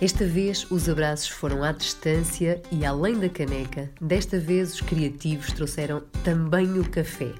Esta 0.00 0.24
vez 0.24 0.64
os 0.70 0.88
abraços 0.88 1.26
foram 1.26 1.64
à 1.64 1.72
distância 1.72 2.62
e 2.70 2.86
além 2.86 3.18
da 3.18 3.28
caneca, 3.28 3.90
desta 4.00 4.38
vez 4.38 4.74
os 4.74 4.80
criativos 4.80 5.52
trouxeram 5.52 6.04
também 6.22 6.78
o 6.78 6.88
café. 6.88 7.32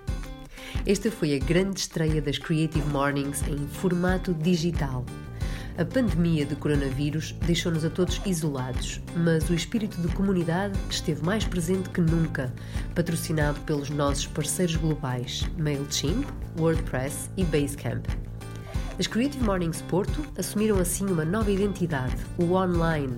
Esta 0.84 1.08
foi 1.08 1.36
a 1.36 1.38
grande 1.38 1.78
estreia 1.78 2.20
das 2.20 2.36
Creative 2.36 2.84
Mornings 2.88 3.42
em 3.46 3.68
formato 3.68 4.34
digital. 4.34 5.06
A 5.78 5.84
pandemia 5.84 6.44
de 6.44 6.56
coronavírus 6.56 7.30
deixou-nos 7.46 7.84
a 7.84 7.90
todos 7.90 8.20
isolados, 8.26 9.00
mas 9.16 9.48
o 9.48 9.54
espírito 9.54 10.00
de 10.00 10.08
comunidade 10.08 10.76
esteve 10.90 11.24
mais 11.24 11.44
presente 11.44 11.88
que 11.90 12.00
nunca, 12.00 12.52
patrocinado 12.92 13.60
pelos 13.60 13.88
nossos 13.88 14.26
parceiros 14.26 14.74
globais 14.74 15.46
MailChimp, 15.56 16.26
WordPress 16.58 17.30
e 17.36 17.44
Basecamp. 17.44 18.27
As 18.98 19.06
Creative 19.06 19.44
Mornings 19.44 19.80
Porto 19.82 20.24
assumiram 20.36 20.76
assim 20.80 21.06
uma 21.06 21.24
nova 21.24 21.52
identidade, 21.52 22.16
o 22.36 22.54
online. 22.54 23.16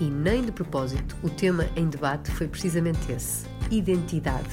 E 0.00 0.04
nem 0.04 0.44
de 0.44 0.52
propósito, 0.52 1.16
o 1.24 1.28
tema 1.28 1.66
em 1.74 1.88
debate 1.88 2.30
foi 2.30 2.46
precisamente 2.46 3.10
esse: 3.10 3.44
identidade. 3.68 4.48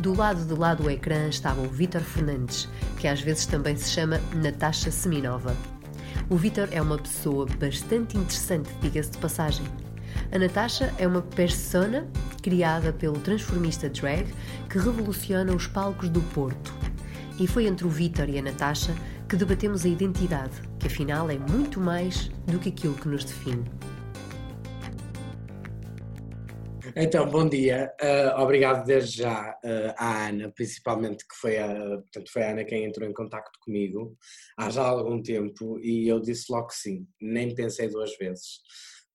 Do 0.00 0.14
lado 0.14 0.44
de 0.44 0.52
lá 0.52 0.74
do 0.74 0.90
ecrã 0.90 1.26
estava 1.26 1.62
o 1.62 1.70
Vítor 1.70 2.02
Fernandes, 2.02 2.68
que 2.98 3.08
às 3.08 3.22
vezes 3.22 3.46
também 3.46 3.74
se 3.74 3.90
chama 3.90 4.20
Natasha 4.34 4.90
Seminova. 4.90 5.56
O 6.28 6.36
Vítor 6.36 6.68
é 6.70 6.82
uma 6.82 6.98
pessoa 6.98 7.46
bastante 7.58 8.18
interessante, 8.18 8.68
diga-se 8.82 9.12
de 9.12 9.18
passagem. 9.18 9.64
A 10.30 10.38
Natasha 10.38 10.92
é 10.98 11.06
uma 11.06 11.22
persona 11.22 12.06
criada 12.42 12.92
pelo 12.92 13.18
transformista 13.20 13.88
drag 13.88 14.26
que 14.68 14.76
revoluciona 14.76 15.54
os 15.54 15.66
palcos 15.66 16.10
do 16.10 16.20
Porto. 16.34 16.74
E 17.40 17.46
foi 17.46 17.66
entre 17.66 17.86
o 17.86 17.90
Vítor 17.90 18.28
e 18.28 18.38
a 18.38 18.42
Natasha 18.42 18.94
que 19.32 19.36
debatemos 19.38 19.86
a 19.86 19.88
identidade, 19.88 20.60
que 20.78 20.88
afinal 20.88 21.30
é 21.30 21.38
muito 21.38 21.80
mais 21.80 22.28
do 22.46 22.58
que 22.58 22.68
aquilo 22.68 22.94
que 22.94 23.08
nos 23.08 23.24
define. 23.24 23.64
Então, 26.94 27.26
bom 27.30 27.48
dia. 27.48 27.90
Uh, 27.98 28.42
obrigado 28.42 28.84
desde 28.84 29.22
já 29.22 29.52
uh, 29.64 29.94
à 29.96 30.28
Ana, 30.28 30.52
principalmente 30.52 31.26
que 31.26 31.34
foi 31.34 31.56
a, 31.56 31.66
portanto, 31.72 32.30
foi 32.30 32.42
a 32.42 32.50
Ana 32.50 32.62
quem 32.62 32.84
entrou 32.84 33.08
em 33.08 33.14
contato 33.14 33.50
comigo 33.62 34.18
há 34.58 34.68
já 34.68 34.82
algum 34.82 35.22
tempo 35.22 35.80
e 35.80 36.06
eu 36.06 36.20
disse 36.20 36.52
logo 36.52 36.66
que 36.66 36.76
sim, 36.76 37.06
nem 37.18 37.54
pensei 37.54 37.88
duas 37.88 38.14
vezes, 38.18 38.60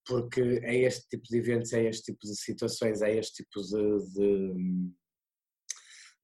porque 0.04 0.60
é 0.64 0.78
este 0.78 1.08
tipo 1.10 1.26
de 1.30 1.38
eventos, 1.38 1.74
é 1.74 1.84
este 1.84 2.12
tipo 2.12 2.26
de 2.26 2.36
situações, 2.36 3.04
é 3.04 3.16
este 3.16 3.44
tipo 3.44 3.62
de, 3.62 4.14
de 4.16 4.92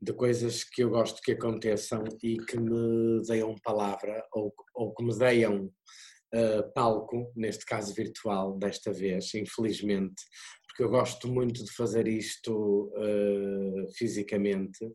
de 0.03 0.13
coisas 0.13 0.63
que 0.63 0.83
eu 0.83 0.89
gosto 0.89 1.21
que 1.21 1.31
aconteçam 1.31 2.03
e 2.21 2.37
que 2.37 2.59
me 2.59 3.21
deem 3.25 3.55
palavra 3.63 4.25
ou, 4.33 4.53
ou 4.75 4.93
que 4.93 5.03
me 5.03 5.17
deem 5.17 5.55
uh, 5.55 6.73
palco, 6.73 7.31
neste 7.35 7.65
caso 7.65 7.93
virtual, 7.93 8.57
desta 8.57 8.91
vez, 8.91 9.33
infelizmente, 9.33 10.21
porque 10.67 10.83
eu 10.83 10.89
gosto 10.89 11.27
muito 11.27 11.63
de 11.63 11.71
fazer 11.71 12.07
isto 12.07 12.91
uh, 12.95 13.93
fisicamente, 13.95 14.91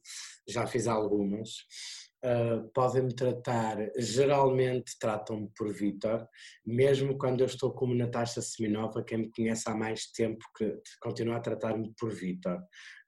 já 0.47 0.67
fiz 0.67 0.87
algumas 0.87 1.49
uh, 2.25 2.69
podem-me 2.73 3.15
tratar, 3.15 3.77
geralmente 3.97 4.99
tratam-me 4.99 5.49
por 5.57 5.73
Vitor, 5.73 6.27
mesmo 6.67 7.17
quando 7.17 7.41
eu 7.41 7.47
estou 7.47 7.73
como 7.73 7.95
Natasha 7.95 8.41
Seminova, 8.41 9.05
quem 9.05 9.19
me 9.19 9.31
conhece 9.31 9.69
há 9.69 9.75
mais 9.75 10.11
tempo 10.11 10.45
que 10.57 10.81
continua 11.01 11.37
a 11.37 11.41
tratar-me 11.41 11.93
por 11.99 12.13
Vitor. 12.13 12.59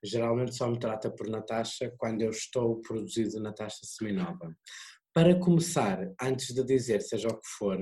Geralmente 0.03 0.55
só 0.55 0.67
me 0.69 0.79
trata 0.79 1.11
por 1.11 1.27
Natasha 1.27 1.93
quando 1.97 2.21
eu 2.21 2.31
estou 2.31 2.81
produzido 2.81 3.39
Natasha 3.39 3.81
Seminova. 3.83 4.55
Para 5.13 5.37
começar, 5.39 5.99
antes 6.21 6.53
de 6.55 6.63
dizer 6.63 7.01
seja 7.01 7.27
o 7.27 7.39
que 7.39 7.47
for, 7.57 7.77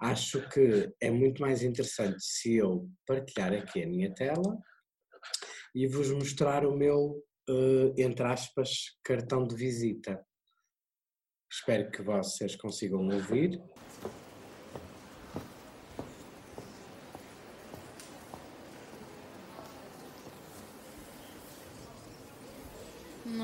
acho 0.00 0.48
que 0.48 0.92
é 1.00 1.10
muito 1.10 1.40
mais 1.40 1.62
interessante 1.62 2.16
se 2.20 2.56
eu 2.56 2.88
partilhar 3.06 3.52
aqui 3.52 3.82
a 3.82 3.86
minha 3.86 4.12
tela 4.14 4.58
e 5.74 5.86
vos 5.86 6.10
mostrar 6.10 6.66
o 6.66 6.76
meu, 6.76 7.22
uh, 7.48 7.94
entre 7.98 8.24
aspas, 8.24 8.96
cartão 9.04 9.46
de 9.46 9.54
visita. 9.54 10.24
Espero 11.52 11.90
que 11.90 12.02
vocês 12.02 12.56
consigam 12.56 13.06
ouvir. 13.06 13.62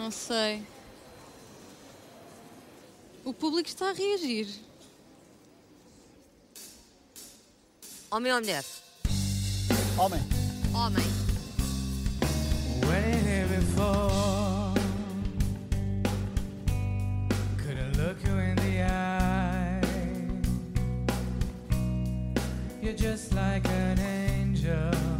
Não 0.03 0.11
sei. 0.11 0.67
O 3.25 3.33
público 3.33 3.69
está 3.69 3.91
a 3.91 3.93
reagir. 3.93 4.49
Homem 8.11 8.33
ou 8.33 8.41
mulher? 8.41 8.65
Homem. 9.97 10.21
Homem. 10.75 11.05
Here 12.83 13.47
before. 13.47 14.75
look 17.97 18.25
you 18.25 18.39
in 18.39 18.57
the 18.57 18.83
eye. 18.83 19.81
You're 22.83 22.93
just 22.95 23.33
like 23.34 23.65
an 23.69 24.01
angel. 24.01 25.12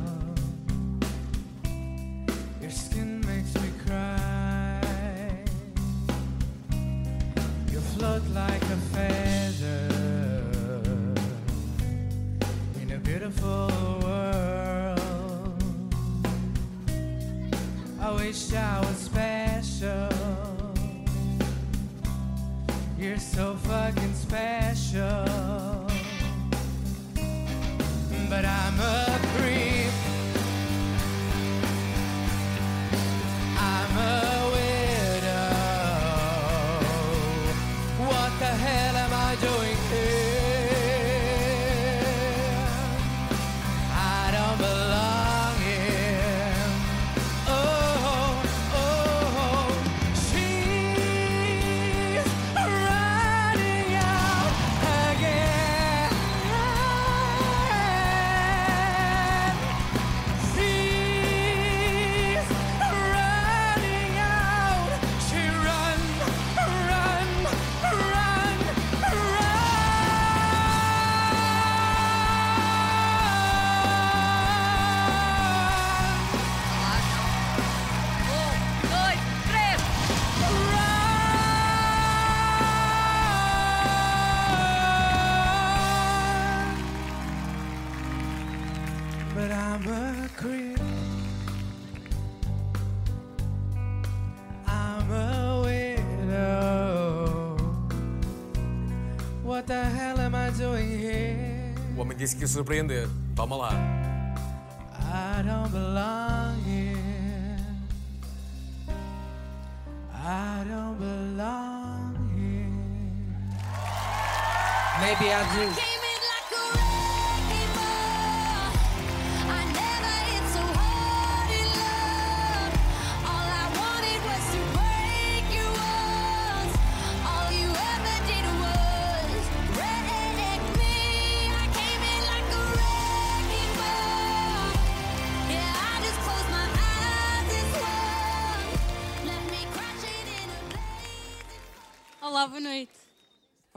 Disse 102.23 102.37
que 102.37 102.43
ia 102.43 102.49
surpreender. 102.49 103.09
Toma 103.35 103.57
lá. 103.57 103.92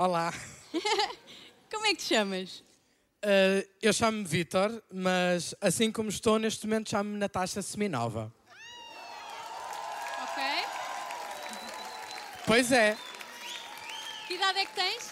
Olá. 0.06 0.32
Como 1.72 1.84
é 1.88 1.90
que 1.90 1.96
te 1.96 2.04
chamas? 2.04 2.60
Uh, 3.26 3.68
eu 3.82 3.92
chamo-me 3.92 4.24
Vitor, 4.24 4.84
mas 4.94 5.56
assim 5.60 5.92
como 5.92 6.10
estou 6.10 6.38
neste 6.38 6.68
momento, 6.68 6.92
chamo-me 6.92 7.18
Natasha 7.18 7.60
Seminova. 7.64 8.32
Ok. 10.22 10.44
Pois 12.46 12.72
é, 12.72 12.96
Que 14.28 14.36
idade 14.36 14.60
é 14.60 14.66
que 14.68 14.76
tens? 14.76 15.10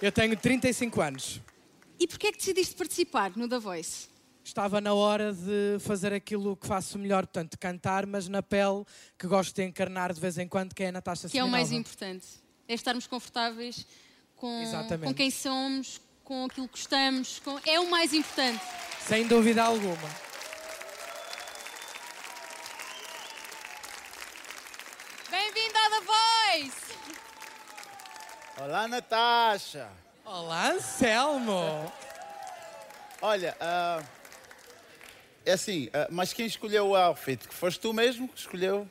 eu 0.00 0.10
tenho 0.10 0.34
35 0.38 1.02
anos. 1.02 1.42
E 2.00 2.06
porquê 2.06 2.28
é 2.28 2.32
que 2.32 2.38
decidiste 2.38 2.74
participar 2.74 3.36
no 3.36 3.46
The 3.46 3.58
Voice? 3.58 4.08
Estava 4.42 4.80
na 4.80 4.94
hora 4.94 5.34
de 5.34 5.76
fazer 5.80 6.14
aquilo 6.14 6.56
que 6.56 6.66
faço 6.66 6.98
melhor, 6.98 7.26
portanto, 7.26 7.58
cantar, 7.58 8.06
mas 8.06 8.26
na 8.26 8.42
pele 8.42 8.86
que 9.18 9.26
gosto 9.26 9.54
de 9.54 9.64
encarnar 9.64 10.14
de 10.14 10.18
vez 10.20 10.38
em 10.38 10.48
quando, 10.48 10.74
que 10.74 10.82
é 10.82 10.88
a 10.88 10.92
Natasha 10.92 11.28
Que 11.28 11.36
é 11.38 11.42
o 11.42 11.44
Seminova. 11.44 11.50
mais 11.50 11.70
importante. 11.72 12.41
É 12.68 12.74
estarmos 12.74 13.06
confortáveis 13.06 13.86
com, 14.36 14.64
com 15.04 15.14
quem 15.14 15.30
somos, 15.30 16.00
com 16.24 16.44
aquilo 16.44 16.68
que 16.68 16.78
gostamos. 16.78 17.38
Com... 17.40 17.58
É 17.66 17.78
o 17.80 17.90
mais 17.90 18.12
importante. 18.12 18.62
Sem 19.06 19.26
dúvida 19.26 19.62
alguma. 19.62 20.08
Bem-vindo 25.30 25.78
à 25.78 25.90
The 25.90 26.00
Voice! 26.60 26.92
Olá, 28.60 28.88
Natasha. 28.88 29.88
Olá, 30.24 30.70
Anselmo! 30.70 31.92
Olha, 33.20 33.56
ah, 33.60 34.02
é 35.44 35.52
assim, 35.52 35.90
ah, 35.92 36.08
mas 36.10 36.32
quem 36.32 36.46
escolheu 36.46 36.88
o 36.88 36.96
outfit? 36.96 37.48
Que 37.48 37.54
foste 37.54 37.80
tu 37.80 37.92
mesmo 37.92 38.28
que 38.28 38.38
escolheu? 38.38 38.88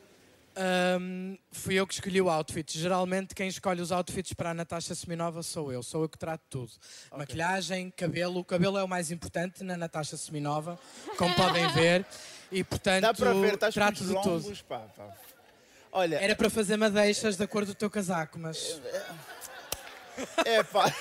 Ahm, 0.55 1.37
fui 1.51 1.75
eu 1.75 1.87
que 1.87 1.93
escolhi 1.93 2.21
o 2.21 2.29
outfit. 2.29 2.77
Geralmente 2.77 3.33
quem 3.33 3.47
escolhe 3.47 3.81
os 3.81 3.91
outfits 3.91 4.33
para 4.33 4.49
a 4.49 4.53
Natasha 4.53 4.93
Seminova 4.93 5.41
sou 5.43 5.71
eu. 5.71 5.81
Sou 5.81 6.03
eu 6.03 6.09
que 6.09 6.17
trato 6.17 6.43
tudo. 6.49 6.71
Maquilhagem, 7.15 7.89
cabelo. 7.91 8.39
O 8.41 8.43
cabelo 8.43 8.77
é 8.77 8.83
o 8.83 8.87
mais 8.87 9.11
importante 9.11 9.63
na 9.63 9.77
Natasha 9.77 10.17
Seminova, 10.17 10.77
como 11.17 11.33
podem 11.35 11.67
ver. 11.73 12.05
E 12.51 12.63
portanto 12.63 13.01
Dá 13.03 13.13
para 13.13 13.33
ver, 13.33 13.53
estás 13.53 13.73
trato 13.73 14.03
de 14.03 14.13
tudo. 14.13 14.29
longos, 14.29 14.61
pá, 14.61 14.79
pá. 14.95 15.07
Olha, 15.93 16.17
Era 16.17 16.35
para 16.35 16.49
fazer 16.49 16.75
madeixas 16.77 17.37
da 17.37 17.47
cor 17.47 17.65
do 17.65 17.73
teu 17.75 17.89
casaco, 17.89 18.37
mas 18.37 18.81
é 20.45 20.63
pá. 20.63 20.93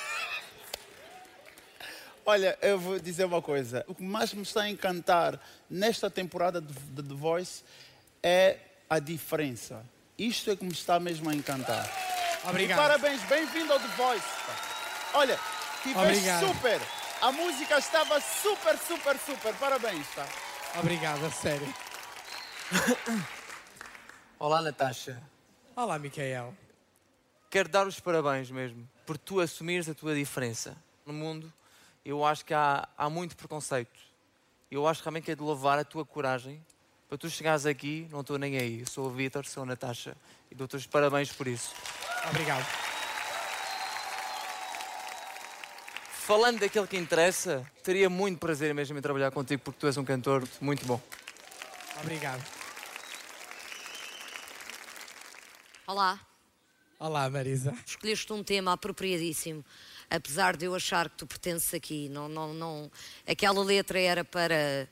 Olha, 2.25 2.57
eu 2.63 2.79
vou 2.79 2.99
dizer 3.01 3.25
uma 3.25 3.43
coisa. 3.43 3.85
O 3.89 3.95
que 3.95 4.03
mais 4.03 4.33
me 4.33 4.43
está 4.43 4.63
a 4.63 4.71
encantar 4.71 5.41
nesta 5.69 6.09
temporada 6.09 6.61
de, 6.61 6.73
de 6.73 7.03
The 7.03 7.15
Voice 7.15 7.65
é 8.23 8.59
a 8.91 8.99
diferença. 8.99 9.87
Isto 10.19 10.51
é 10.51 10.57
que 10.57 10.65
me 10.65 10.73
está 10.73 10.99
mesmo 10.99 11.31
a 11.31 11.35
encantar. 11.35 11.89
E 12.45 12.49
obrigado. 12.49 12.79
parabéns, 12.79 13.23
bem-vindo 13.23 13.73
ao 13.73 13.79
The 13.79 13.87
Voice. 13.87 14.27
Olha, 15.15 15.39
tiveste 15.85 16.29
super. 16.45 16.81
A 17.23 17.31
música 17.31 17.79
estava 17.79 18.21
super, 18.21 18.77
super, 18.77 19.17
super. 19.21 19.55
Parabéns, 19.55 20.09
tá? 20.09 20.27
Obrigado, 20.81 21.25
a 21.25 21.31
sério. 21.31 21.73
Olá, 24.41 24.61
Natasha. 24.61 25.23
Olá, 25.77 25.97
Micael. 25.97 26.53
Quero 27.49 27.69
dar 27.69 27.87
os 27.87 28.01
parabéns 28.01 28.51
mesmo 28.51 28.89
por 29.07 29.17
tu 29.17 29.39
assumires 29.39 29.89
a 29.89 29.95
tua 29.95 30.17
diferença. 30.17 30.77
No 31.07 31.13
mundo, 31.13 31.53
eu 32.05 32.25
acho 32.25 32.45
que 32.45 32.55
há, 32.55 32.89
há 32.99 33.09
muito 33.09 33.37
preconceito. 33.37 34.01
Eu 34.69 34.85
acho 34.89 35.01
realmente 35.05 35.25
que 35.25 35.31
é 35.31 35.37
de 35.37 35.43
louvar 35.43 35.79
a 35.79 35.85
tua 35.85 36.05
coragem 36.05 36.61
para 37.11 37.19
tu 37.19 37.29
chegares 37.29 37.67
aqui, 37.67 38.07
não 38.09 38.21
estou 38.21 38.39
nem 38.39 38.57
aí. 38.57 38.81
Eu 38.81 38.87
sou 38.87 39.09
o 39.09 39.11
Vitor, 39.11 39.45
sou 39.45 39.65
a 39.65 39.67
Natasha 39.67 40.17
e 40.49 40.55
dou-te 40.55 40.77
os 40.77 40.87
parabéns 40.87 41.33
por 41.33 41.49
isso. 41.49 41.75
Obrigado. 42.29 42.65
Falando 46.13 46.61
daquele 46.61 46.87
que 46.87 46.97
interessa, 46.97 47.69
teria 47.83 48.09
muito 48.09 48.39
prazer 48.39 48.73
mesmo 48.73 48.97
em 48.97 49.03
trabalhar 49.03 49.33
contigo 49.33 49.61
porque 49.61 49.81
tu 49.81 49.89
és 49.89 49.97
um 49.97 50.05
cantor 50.05 50.49
muito 50.61 50.87
bom. 50.87 51.01
Obrigado. 52.01 52.45
Olá, 55.89 56.21
Olá, 56.97 57.29
Marisa. 57.29 57.77
escolheste 57.85 58.33
um 58.33 58.45
tema 58.45 58.75
apropriadíssimo. 58.75 59.65
Apesar 60.09 60.57
de 60.57 60.67
eu 60.67 60.77
achar 60.77 61.09
que 61.11 61.17
tu 61.17 61.27
pertences 61.27 61.75
aqui, 61.75 62.09
não, 62.09 62.29
não, 62.29 62.55
não. 62.55 62.89
Aquela 63.27 63.65
letra 63.65 63.99
era 63.99 64.25
para. 64.25 64.89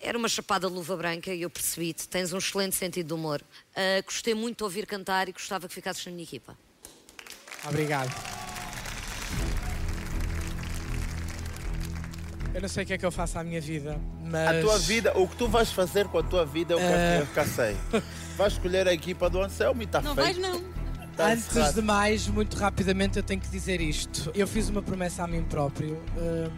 Era 0.00 0.16
uma 0.16 0.28
chapada 0.28 0.68
de 0.68 0.74
luva 0.74 0.96
branca 0.96 1.32
e 1.34 1.42
eu 1.42 1.50
percebi-te. 1.50 2.06
Tens 2.08 2.32
um 2.32 2.38
excelente 2.38 2.76
sentido 2.76 3.08
de 3.08 3.14
humor. 3.14 3.42
Ah, 3.74 4.00
gostei 4.04 4.34
muito 4.34 4.58
de 4.58 4.64
ouvir 4.64 4.86
cantar 4.86 5.28
e 5.28 5.32
gostava 5.32 5.66
que 5.66 5.74
ficasses 5.74 6.04
na 6.06 6.12
minha 6.12 6.22
equipa. 6.24 6.56
Obrigado. 7.68 8.10
Eu 12.54 12.62
não 12.62 12.68
sei 12.68 12.82
o 12.84 12.86
que 12.86 12.92
é 12.94 12.98
que 12.98 13.04
eu 13.06 13.10
faço 13.12 13.38
à 13.38 13.44
minha 13.44 13.60
vida, 13.60 14.00
mas. 14.24 14.48
A 14.56 14.60
tua 14.60 14.78
vida, 14.78 15.16
o 15.18 15.28
que 15.28 15.36
tu 15.36 15.48
vais 15.48 15.70
fazer 15.70 16.06
com 16.08 16.18
a 16.18 16.22
tua 16.22 16.44
vida, 16.46 16.74
eu 16.74 16.78
quero 16.78 17.26
que 17.26 17.38
eu 17.40 17.46
sei. 17.46 17.76
Vais 18.36 18.52
escolher 18.52 18.86
a 18.88 18.92
equipa 18.92 19.28
do 19.28 19.40
Anselmo 19.42 19.82
e 19.82 19.84
está 19.84 20.00
Não 20.00 20.14
feito. 20.14 20.24
vais, 20.24 20.38
não. 20.38 20.62
Tá 21.16 21.32
Antes 21.32 21.46
encerrado. 21.48 21.74
de 21.74 21.82
mais, 21.82 22.26
muito 22.28 22.56
rapidamente, 22.56 23.16
eu 23.16 23.22
tenho 23.24 23.40
que 23.40 23.48
dizer 23.48 23.80
isto. 23.80 24.30
Eu 24.34 24.46
fiz 24.46 24.68
uma 24.68 24.80
promessa 24.80 25.24
a 25.24 25.26
mim 25.26 25.42
próprio. 25.44 26.00
Hum, 26.16 26.50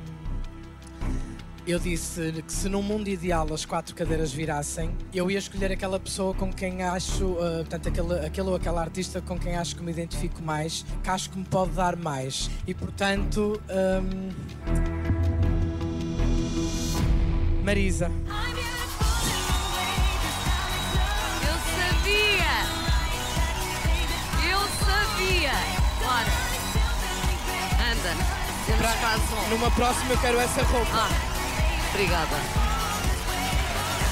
eu 1.71 1.79
disse 1.79 2.43
que 2.45 2.53
se 2.53 2.69
num 2.69 2.83
mundo 2.83 3.09
ideal 3.09 3.47
as 3.53 3.65
quatro 3.65 3.95
cadeiras 3.95 4.33
virassem, 4.33 4.91
eu 5.15 5.31
ia 5.31 5.39
escolher 5.39 5.71
aquela 5.71 6.01
pessoa 6.01 6.35
com 6.35 6.53
quem 6.53 6.83
acho, 6.83 7.25
uh, 7.25 7.59
portanto, 7.59 7.89
aquele, 7.89 8.27
aquele 8.27 8.49
ou 8.49 8.57
aquela 8.57 8.81
artista 8.81 9.21
com 9.21 9.39
quem 9.39 9.57
acho 9.57 9.77
que 9.77 9.83
me 9.83 9.93
identifico 9.93 10.43
mais, 10.43 10.85
que 11.03 11.11
acho 11.11 11.31
que 11.31 11.39
me 11.39 11.45
pode 11.45 11.73
dar 11.73 11.97
mais. 11.97 12.51
E 12.67 12.75
portanto. 12.75 13.61
hum, 14.03 14.31
Marisa. 17.63 18.11
Eu 21.47 21.57
sabia! 21.77 22.55
Eu 24.51 24.61
sabia! 24.87 25.53
Bora! 26.01 26.33
Anda, 27.93 28.41
Pra-. 28.79 29.49
Numa 29.51 29.71
próxima 29.73 30.13
eu 30.13 30.19
quero 30.21 30.41
essa 30.41 30.63
roupa. 30.63 30.89
Ah, 30.93 31.30
obrigada. 32.01 32.37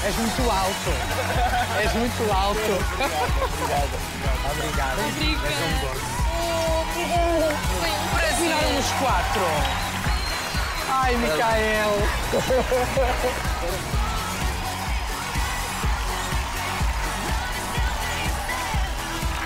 És 0.05 0.15
muito 0.15 0.51
alto. 0.51 0.91
És 1.81 1.93
muito 1.93 2.31
alto. 2.31 2.59
Obrigado. 4.51 4.97
Foi 7.79 7.89
um 7.89 8.07
prazer. 8.09 8.35
Viraram 8.37 8.77
os 8.79 8.91
quatro. 8.99 9.41
Ai, 10.91 11.15
Micael. 11.15 11.93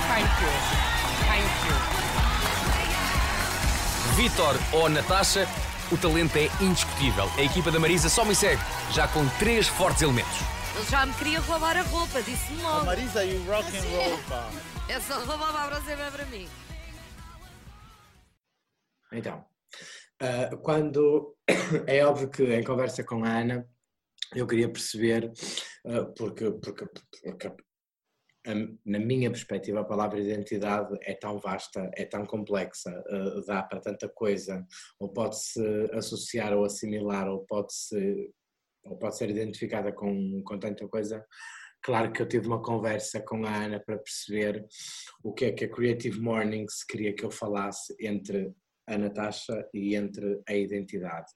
Thank 0.09 0.29
you. 0.41 0.51
Thank 1.27 1.49
you. 1.65 1.75
Vitor 4.15 4.55
ou 4.73 4.89
Natasha, 4.89 5.47
o 5.91 5.97
talento 5.97 6.35
é 6.37 6.45
indiscutível. 6.63 7.25
A 7.37 7.41
equipa 7.41 7.71
da 7.71 7.79
Marisa 7.79 8.09
só 8.09 8.23
me 8.25 8.35
segue, 8.35 8.61
já 8.91 9.07
com 9.07 9.27
três 9.39 9.67
fortes 9.67 10.01
elementos. 10.01 10.31
Ele 10.75 10.85
já 10.89 11.05
me 11.05 11.13
queria 11.13 11.39
roubar 11.39 11.77
a 11.77 11.81
roupa, 11.83 12.21
disse-me 12.21 12.63
A 12.63 12.69
logo. 12.69 12.85
Marisa 12.85 13.23
e 13.23 13.35
o 13.37 13.43
rock 13.45 13.77
and 13.77 13.81
roll, 13.91 14.17
pá. 14.27 14.49
Essa 14.89 15.15
roupa 15.19 15.37
vai 15.51 15.67
para 15.67 15.81
sempre 15.81 16.11
para 16.11 16.25
mim. 16.25 16.49
Então, 19.11 19.45
ah, 20.19 20.55
quando 20.63 21.35
é 21.87 22.03
óbvio 22.05 22.29
que 22.29 22.43
em 22.43 22.63
conversa 22.63 23.03
com 23.03 23.23
a 23.23 23.29
Ana 23.29 23.67
eu 24.35 24.47
queria 24.47 24.67
perceber, 24.71 25.31
ah, 25.85 26.05
porque, 26.17 26.49
porque, 26.51 26.85
porque 26.85 27.47
a- 27.47 27.55
na 28.85 28.99
minha 28.99 29.29
perspectiva 29.29 29.81
a 29.81 29.85
palavra 29.85 30.19
identidade 30.19 30.97
é 31.01 31.13
tão 31.13 31.39
vasta, 31.39 31.89
é 31.95 32.05
tão 32.05 32.25
complexa, 32.25 32.91
ah, 33.07 33.41
dá 33.47 33.63
para 33.63 33.79
tanta 33.79 34.09
coisa, 34.09 34.65
ou 34.99 35.09
pode-se 35.09 35.61
associar 35.93 36.53
ou 36.53 36.65
assimilar, 36.65 37.27
ou 37.29 37.45
pode-se 37.45 38.31
ou 38.85 38.97
pode 38.97 39.17
ser 39.17 39.29
identificada 39.29 39.93
com, 39.93 40.41
com 40.43 40.59
tanta 40.59 40.87
coisa. 40.87 41.25
Claro 41.81 42.11
que 42.11 42.21
eu 42.21 42.27
tive 42.27 42.47
uma 42.47 42.61
conversa 42.61 43.21
com 43.21 43.45
a 43.45 43.63
Ana 43.65 43.79
para 43.79 43.97
perceber 43.97 44.65
o 45.23 45.33
que 45.33 45.45
é 45.45 45.51
que 45.51 45.65
a 45.65 45.69
Creative 45.69 46.19
Mornings 46.19 46.83
queria 46.83 47.13
que 47.13 47.25
eu 47.25 47.31
falasse 47.31 47.93
entre 47.99 48.53
a 48.87 48.97
Natasha 48.97 49.67
e 49.73 49.95
entre 49.95 50.41
a 50.47 50.53
identidade. 50.53 51.31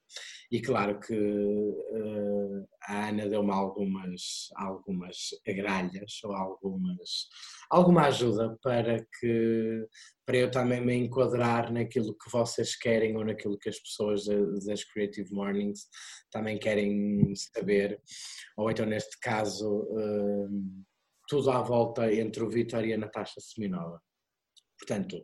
E 0.52 0.62
claro 0.62 1.00
que 1.00 1.14
eh, 1.16 2.66
a 2.84 3.10
Ana 3.10 3.28
deu-me 3.30 3.52
algumas, 3.52 4.48
algumas 4.56 5.18
gralhas 5.46 6.20
ou 6.24 6.34
algumas, 6.34 7.28
alguma 7.70 8.08
ajuda 8.08 8.58
para 8.62 9.06
que 9.20 9.86
para 10.26 10.38
eu 10.38 10.52
também 10.52 10.82
me 10.82 10.94
enquadrar 10.94 11.72
naquilo 11.72 12.14
que 12.18 12.30
vocês 12.30 12.76
querem 12.78 13.16
ou 13.16 13.24
naquilo 13.24 13.58
que 13.58 13.70
as 13.70 13.80
pessoas 13.80 14.26
da- 14.26 14.36
das 14.66 14.84
Creative 14.84 15.32
Mornings 15.34 15.88
também 16.30 16.60
querem 16.60 17.34
saber, 17.36 18.02
ou 18.58 18.70
então 18.70 18.86
neste 18.86 19.18
caso 19.22 19.88
eh, 19.98 20.48
tudo 21.30 21.50
à 21.52 21.62
volta 21.62 22.12
entre 22.14 22.44
o 22.44 22.50
Vitor 22.50 22.86
e 22.86 22.94
a 22.94 22.98
Natasha 22.98 23.40
Seminova. 23.40 24.02
Portanto, 24.80 25.22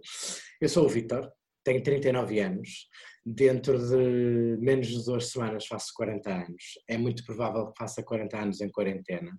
eu 0.61 0.67
sou 0.69 0.85
o 0.85 0.89
Vitor, 0.89 1.29
tenho 1.63 1.81
39 1.81 2.39
anos, 2.39 2.87
dentro 3.25 3.77
de 3.77 4.57
menos 4.59 4.87
de 4.87 5.03
duas 5.05 5.29
semanas 5.29 5.65
faço 5.65 5.91
40 5.95 6.29
anos. 6.29 6.63
É 6.87 6.97
muito 6.97 7.25
provável 7.25 7.67
que 7.67 7.77
faça 7.77 8.03
40 8.03 8.37
anos 8.37 8.61
em 8.61 8.69
quarentena. 8.69 9.31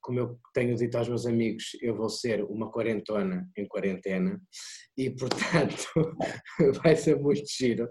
Como 0.00 0.18
eu 0.18 0.38
tenho 0.54 0.74
dito 0.76 0.96
aos 0.96 1.08
meus 1.08 1.26
amigos, 1.26 1.76
eu 1.82 1.96
vou 1.96 2.08
ser 2.08 2.42
uma 2.44 2.70
quarentona 2.70 3.48
em 3.56 3.66
quarentena 3.66 4.40
e, 4.96 5.10
portanto, 5.10 5.88
vai 6.82 6.94
ser 6.96 7.20
muito 7.20 7.44
giro. 7.48 7.90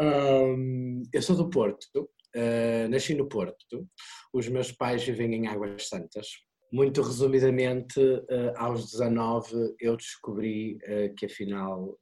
Um, 0.00 1.02
eu 1.12 1.22
sou 1.22 1.34
do 1.34 1.50
Porto, 1.50 2.10
uh, 2.36 2.88
nasci 2.88 3.14
no 3.14 3.28
Porto, 3.28 3.88
os 4.32 4.48
meus 4.48 4.70
pais 4.70 5.02
vivem 5.02 5.34
em 5.34 5.46
Águas 5.48 5.88
Santas. 5.88 6.28
Muito 6.70 7.00
resumidamente, 7.00 7.98
uh, 7.98 8.52
aos 8.56 8.90
19 8.90 9.74
eu 9.80 9.96
descobri 9.96 10.76
uh, 10.76 11.14
que 11.14 11.26
afinal 11.26 11.98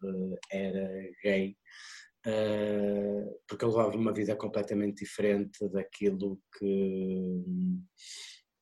era 0.50 1.10
gay 1.22 1.56
porque 3.46 3.64
eu 3.64 3.68
levava 3.68 3.96
uma 3.96 4.12
vida 4.12 4.34
completamente 4.34 5.04
diferente 5.04 5.68
daquilo 5.68 6.40
que, 6.58 7.44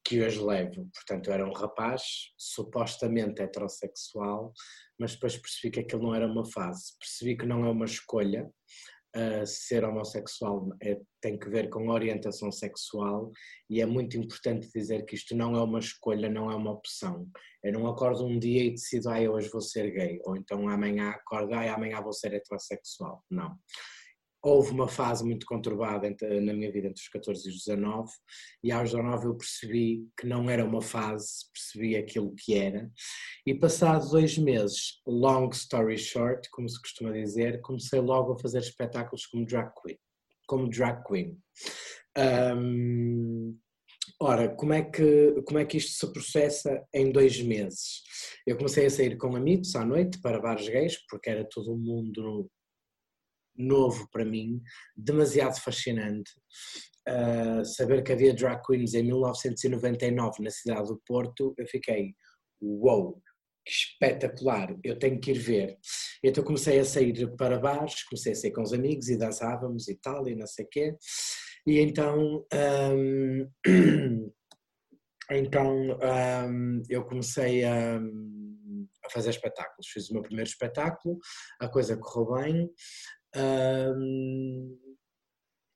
que 0.04 0.22
hoje 0.22 0.38
levo. 0.38 0.90
Portanto, 0.94 1.28
eu 1.28 1.32
era 1.32 1.48
um 1.48 1.52
rapaz 1.52 2.02
supostamente 2.36 3.40
heterossexual, 3.40 4.52
mas 4.98 5.14
depois 5.14 5.38
percebi 5.38 5.72
que 5.72 5.80
aquilo 5.80 6.02
não 6.02 6.14
era 6.14 6.26
uma 6.26 6.44
fase. 6.44 6.92
Percebi 6.98 7.36
que 7.36 7.46
não 7.46 7.64
é 7.64 7.70
uma 7.70 7.86
escolha, 7.86 8.50
uh, 9.16 9.46
ser 9.46 9.84
homossexual 9.84 10.68
é, 10.82 11.00
tem 11.20 11.38
que 11.38 11.48
ver 11.48 11.70
com 11.70 11.88
orientação 11.88 12.50
sexual 12.52 13.30
e 13.68 13.80
é 13.80 13.86
muito 13.86 14.16
importante 14.16 14.68
dizer 14.74 15.04
que 15.04 15.14
isto 15.14 15.36
não 15.36 15.56
é 15.56 15.62
uma 15.62 15.78
escolha, 15.78 16.28
não 16.28 16.50
é 16.50 16.56
uma 16.56 16.72
opção. 16.72 17.28
Eu 17.62 17.72
não 17.72 17.86
acordo 17.86 18.26
um 18.26 18.38
dia 18.38 18.64
e 18.64 18.70
decido, 18.70 19.08
ah, 19.08 19.20
hoje 19.20 19.48
vou 19.48 19.60
ser 19.60 19.90
gay, 19.90 20.20
ou 20.24 20.36
então 20.36 20.68
amanhã 20.68 21.10
acordo, 21.10 21.54
ah, 21.54 21.74
amanhã 21.74 22.00
vou 22.00 22.12
ser 22.12 22.34
heterossexual. 22.34 23.24
Não 23.30 23.56
houve 24.44 24.70
uma 24.70 24.86
fase 24.86 25.24
muito 25.24 25.46
conturbada 25.46 26.14
na 26.20 26.52
minha 26.52 26.70
vida 26.70 26.88
entre 26.88 27.00
os 27.00 27.08
14 27.08 27.48
e 27.48 27.50
os 27.50 27.64
19 27.64 28.12
e 28.62 28.70
aos 28.70 28.90
19 28.90 29.26
eu 29.26 29.36
percebi 29.36 30.06
que 30.18 30.26
não 30.26 30.50
era 30.50 30.64
uma 30.64 30.82
fase, 30.82 31.46
percebi 31.52 31.96
aquilo 31.96 32.34
que 32.34 32.54
era 32.54 32.90
e 33.46 33.54
passados 33.54 34.10
dois 34.10 34.36
meses, 34.36 35.00
long 35.06 35.48
story 35.50 35.96
short, 35.96 36.48
como 36.50 36.68
se 36.68 36.80
costuma 36.80 37.10
dizer, 37.10 37.60
comecei 37.62 38.00
logo 38.00 38.32
a 38.32 38.38
fazer 38.38 38.58
espetáculos 38.58 39.26
como 39.26 39.46
drag 39.46 39.72
queen. 39.82 39.98
Como 40.46 40.68
drag 40.68 41.02
queen. 41.04 41.38
Um, 42.16 43.58
Ora, 44.20 44.48
como 44.54 44.72
é, 44.72 44.82
que, 44.82 45.42
como 45.44 45.58
é 45.58 45.64
que 45.64 45.76
isto 45.76 45.92
se 45.92 46.12
processa 46.12 46.82
em 46.94 47.10
dois 47.10 47.40
meses? 47.42 48.02
Eu 48.46 48.56
comecei 48.56 48.86
a 48.86 48.90
sair 48.90 49.16
com 49.16 49.34
amigos 49.34 49.74
à 49.74 49.84
noite 49.84 50.20
para 50.20 50.40
bares 50.40 50.68
gays, 50.68 50.98
porque 51.08 51.30
era 51.30 51.44
todo 51.44 51.76
mundo 51.76 52.48
novo 53.56 54.08
para 54.10 54.24
mim, 54.24 54.60
demasiado 54.96 55.60
fascinante. 55.60 56.30
Uh, 57.06 57.64
saber 57.64 58.02
que 58.02 58.12
havia 58.12 58.32
drag 58.32 58.62
queens 58.64 58.94
em 58.94 59.02
1999 59.02 60.42
na 60.42 60.50
cidade 60.50 60.88
do 60.88 61.00
Porto, 61.06 61.54
eu 61.58 61.66
fiquei, 61.66 62.14
uou, 62.62 63.20
que 63.64 63.72
espetacular, 63.72 64.74
eu 64.82 64.98
tenho 64.98 65.20
que 65.20 65.30
ir 65.30 65.38
ver. 65.38 65.78
Então 66.22 66.44
comecei 66.44 66.78
a 66.78 66.84
sair 66.84 67.34
para 67.36 67.58
bares, 67.58 68.04
comecei 68.04 68.32
a 68.32 68.36
sair 68.36 68.52
com 68.52 68.62
os 68.62 68.72
amigos 68.72 69.08
e 69.08 69.18
dançávamos 69.18 69.88
e 69.88 69.96
tal, 69.96 70.28
e 70.28 70.34
não 70.34 70.46
sei 70.46 70.64
o 70.64 70.68
quê. 70.68 70.96
E 71.66 71.80
então, 71.80 72.44
um, 72.92 73.50
então 75.30 75.98
um, 76.46 76.82
eu 76.90 77.04
comecei 77.04 77.64
a, 77.64 77.96
a 77.96 79.10
fazer 79.10 79.30
espetáculos. 79.30 79.88
Fiz 79.88 80.10
o 80.10 80.14
meu 80.14 80.22
primeiro 80.22 80.48
espetáculo, 80.48 81.18
a 81.58 81.68
coisa 81.68 81.96
correu 81.96 82.34
bem, 82.34 82.70
um, 83.36 84.78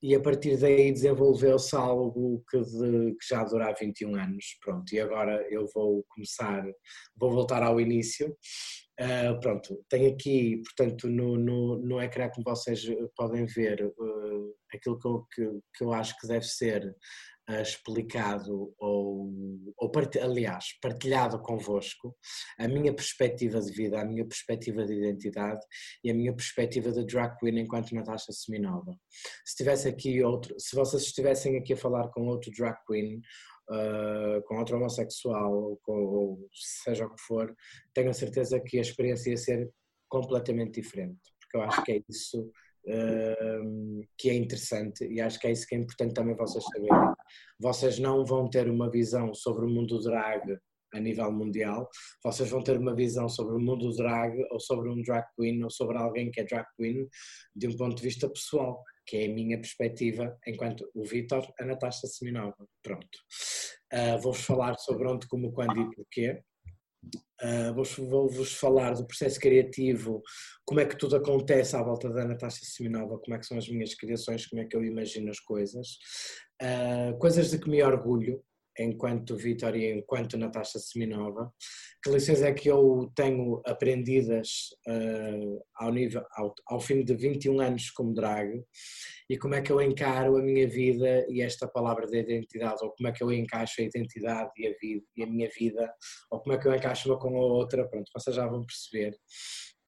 e 0.01 0.15
a 0.15 0.21
partir 0.21 0.57
daí 0.57 0.93
desenvolveu-se 0.93 1.75
algo 1.75 2.45
que, 2.49 2.61
de, 2.61 3.13
que, 3.17 3.29
já 3.29 3.43
dura 3.43 3.69
há 3.69 3.73
21 3.73 4.15
anos, 4.15 4.45
pronto, 4.63 4.93
e 4.93 5.01
agora 5.01 5.45
eu 5.51 5.67
vou 5.75 6.05
começar, 6.09 6.65
vou 7.17 7.33
voltar 7.33 7.63
ao 7.65 7.81
início, 7.81 8.29
uh, 9.01 9.41
pronto, 9.41 9.85
tenho 9.89 10.13
aqui, 10.13 10.63
portanto, 10.63 11.09
no, 11.09 11.37
no, 11.37 11.79
no 11.79 12.01
ecrã 12.01 12.31
como 12.31 12.45
vocês 12.45 12.81
podem 13.17 13.45
ver, 13.47 13.85
uh, 13.85 14.55
aquilo 14.73 14.99
que 14.99 15.09
eu, 15.09 15.27
que, 15.33 15.61
que 15.77 15.85
eu 15.85 15.93
acho 15.93 16.17
que 16.21 16.29
deve 16.29 16.45
ser 16.45 16.95
explicado 17.49 18.75
ou, 18.79 19.31
ou 19.77 19.91
part... 19.91 20.19
aliás, 20.19 20.67
partilhado 20.83 21.41
convosco 21.41 22.17
a 22.59 22.69
minha 22.69 22.95
perspectiva 22.95 23.61
de 23.61 23.73
vida, 23.73 24.01
a 24.01 24.05
minha 24.05 24.27
perspectiva 24.27 24.85
de 24.85 24.95
identidade 24.95 25.65
e 26.05 26.11
a 26.11 26.15
minha 26.15 26.35
perspectiva 26.35 26.93
de 26.93 27.05
drag 27.05 27.37
queen 27.39 27.61
enquanto 27.61 27.95
Natasha 27.95 28.33
Seminova. 28.33 28.95
Se 29.45 29.57
tivesse 29.57 29.89
aqui 29.89 30.23
outro, 30.23 30.55
se 30.59 30.77
vocês 30.77 31.03
estivessem 31.05 31.57
aqui 31.57 31.73
a 31.73 31.77
falar 31.77 32.09
com 32.09 32.27
outro 32.27 32.51
drag 32.57 32.77
queen 32.87 33.21
Uh, 33.71 34.41
com 34.47 34.57
outro 34.57 34.79
homossexual 34.79 35.53
ou, 35.53 35.77
com, 35.83 35.93
ou 35.93 36.49
seja 36.51 37.05
o 37.05 37.15
que 37.15 37.21
for, 37.21 37.55
tenho 37.93 38.09
a 38.09 38.15
certeza 38.15 38.59
que 38.59 38.79
a 38.79 38.81
experiência 38.81 39.29
ia 39.29 39.37
ser 39.37 39.71
completamente 40.09 40.81
diferente, 40.81 41.21
porque 41.39 41.55
eu 41.59 41.61
acho 41.61 41.85
que 41.85 41.93
é 41.93 42.03
isso 42.09 42.51
que 44.17 44.31
é 44.31 44.35
interessante 44.35 45.07
e 45.07 45.21
acho 45.21 45.39
que 45.39 45.47
é 45.47 45.53
isso 45.53 45.67
que 45.67 45.75
é 45.75 45.79
importante 45.79 46.15
também 46.15 46.37
vocês 46.37 46.65
saberem. 46.65 47.15
Vocês 47.61 47.99
não 47.99 48.25
vão 48.25 48.49
ter 48.49 48.69
uma 48.69 48.91
visão 48.91 49.35
sobre 49.35 49.65
o 49.65 49.69
mundo 49.69 50.01
drag 50.01 50.59
a 50.95 51.01
nível 51.01 51.31
mundial, 51.31 51.89
vocês 52.25 52.49
vão 52.49 52.63
ter 52.63 52.79
uma 52.79 52.95
visão 52.95 53.29
sobre 53.29 53.55
o 53.55 53.61
mundo 53.61 53.95
drag 53.95 54.43
ou 54.51 54.59
sobre 54.59 54.89
um 54.89 55.03
drag 55.03 55.27
queen 55.37 55.63
ou 55.63 55.71
sobre 55.71 55.99
alguém 55.99 56.31
que 56.31 56.41
é 56.41 56.45
drag 56.45 56.67
queen 56.77 57.07
de 57.55 57.69
um 57.69 57.77
ponto 57.77 57.97
de 57.97 58.03
vista 58.03 58.29
pessoal, 58.29 58.83
que 59.07 59.17
é 59.17 59.27
a 59.27 59.35
minha 59.35 59.59
perspectiva 59.59 60.37
enquanto 60.47 60.89
o 60.95 61.05
Vitor, 61.05 61.47
a 61.61 61.65
Natasha 61.65 62.07
Seminova. 62.07 62.57
Pronto. 62.83 63.19
Uh, 63.93 64.21
Vou-vos 64.21 64.43
falar 64.43 64.79
sobre 64.79 65.09
onde, 65.09 65.27
como, 65.29 65.53
quando 65.53 65.79
e 65.79 65.95
porquê. 65.95 66.43
Uh, 67.41 67.73
Vou-vos 68.09 68.55
falar 68.55 68.95
do 68.95 69.07
processo 69.07 69.39
criativo, 69.39 70.21
como 70.65 70.81
é 70.81 70.87
que 70.87 70.97
tudo 70.97 71.15
acontece 71.15 71.77
à 71.77 71.83
volta 71.83 72.11
da 72.11 72.25
Natasha 72.25 72.65
Simonova, 72.65 73.19
como 73.19 73.37
é 73.37 73.39
que 73.39 73.47
são 73.47 73.57
as 73.57 73.69
minhas 73.69 73.95
criações, 73.95 74.47
como 74.47 74.61
é 74.61 74.65
que 74.65 74.77
eu 74.77 74.85
imagino 74.85 75.31
as 75.31 75.39
coisas, 75.39 75.99
uh, 76.61 77.17
coisas 77.19 77.51
de 77.51 77.59
que 77.59 77.71
me 77.71 77.83
orgulho, 77.83 78.43
enquanto 78.79 79.37
Vitor 79.37 79.77
e 79.77 79.93
enquanto 79.93 80.37
Natasha 80.37 80.79
Seminova, 80.79 81.53
que 82.03 82.11
lições 82.11 82.43
é 82.43 82.53
que 82.53 82.69
eu 82.69 83.11
tenho 83.15 83.61
aprendidas 83.67 84.49
uh, 84.89 85.63
ao, 85.77 85.93
nível, 85.93 86.25
ao, 86.33 86.55
ao 86.69 86.81
fim 86.81 87.05
de 87.05 87.15
21 87.15 87.61
anos 87.61 87.91
como 87.91 88.15
drag? 88.15 88.63
E 89.29 89.37
como 89.37 89.55
é 89.55 89.61
que 89.61 89.71
eu 89.71 89.83
encaro 89.83 90.37
a 90.37 90.43
minha 90.43 90.67
vida 90.67 91.27
e 91.29 91.43
esta 91.43 91.69
palavra 91.69 92.07
de 92.07 92.19
identidade, 92.19 92.83
ou 92.83 92.93
como 92.93 93.09
é 93.09 93.13
que 93.13 93.23
eu 93.23 93.33
encaixo 93.33 93.81
a 93.81 93.85
identidade 93.85 94.51
e 94.57 94.67
a, 94.67 94.75
vida, 94.81 95.05
e 95.17 95.23
a 95.23 95.27
minha 95.27 95.49
vida, 95.49 95.93
ou 96.31 96.41
como 96.41 96.55
é 96.55 96.59
que 96.59 96.67
eu 96.67 96.75
encaixo 96.75 97.09
uma 97.09 97.19
com 97.19 97.37
a 97.37 97.41
outra, 97.41 97.87
pronto, 97.89 98.11
vocês 98.15 98.35
já 98.35 98.47
vão 98.47 98.65
perceber. 98.65 99.15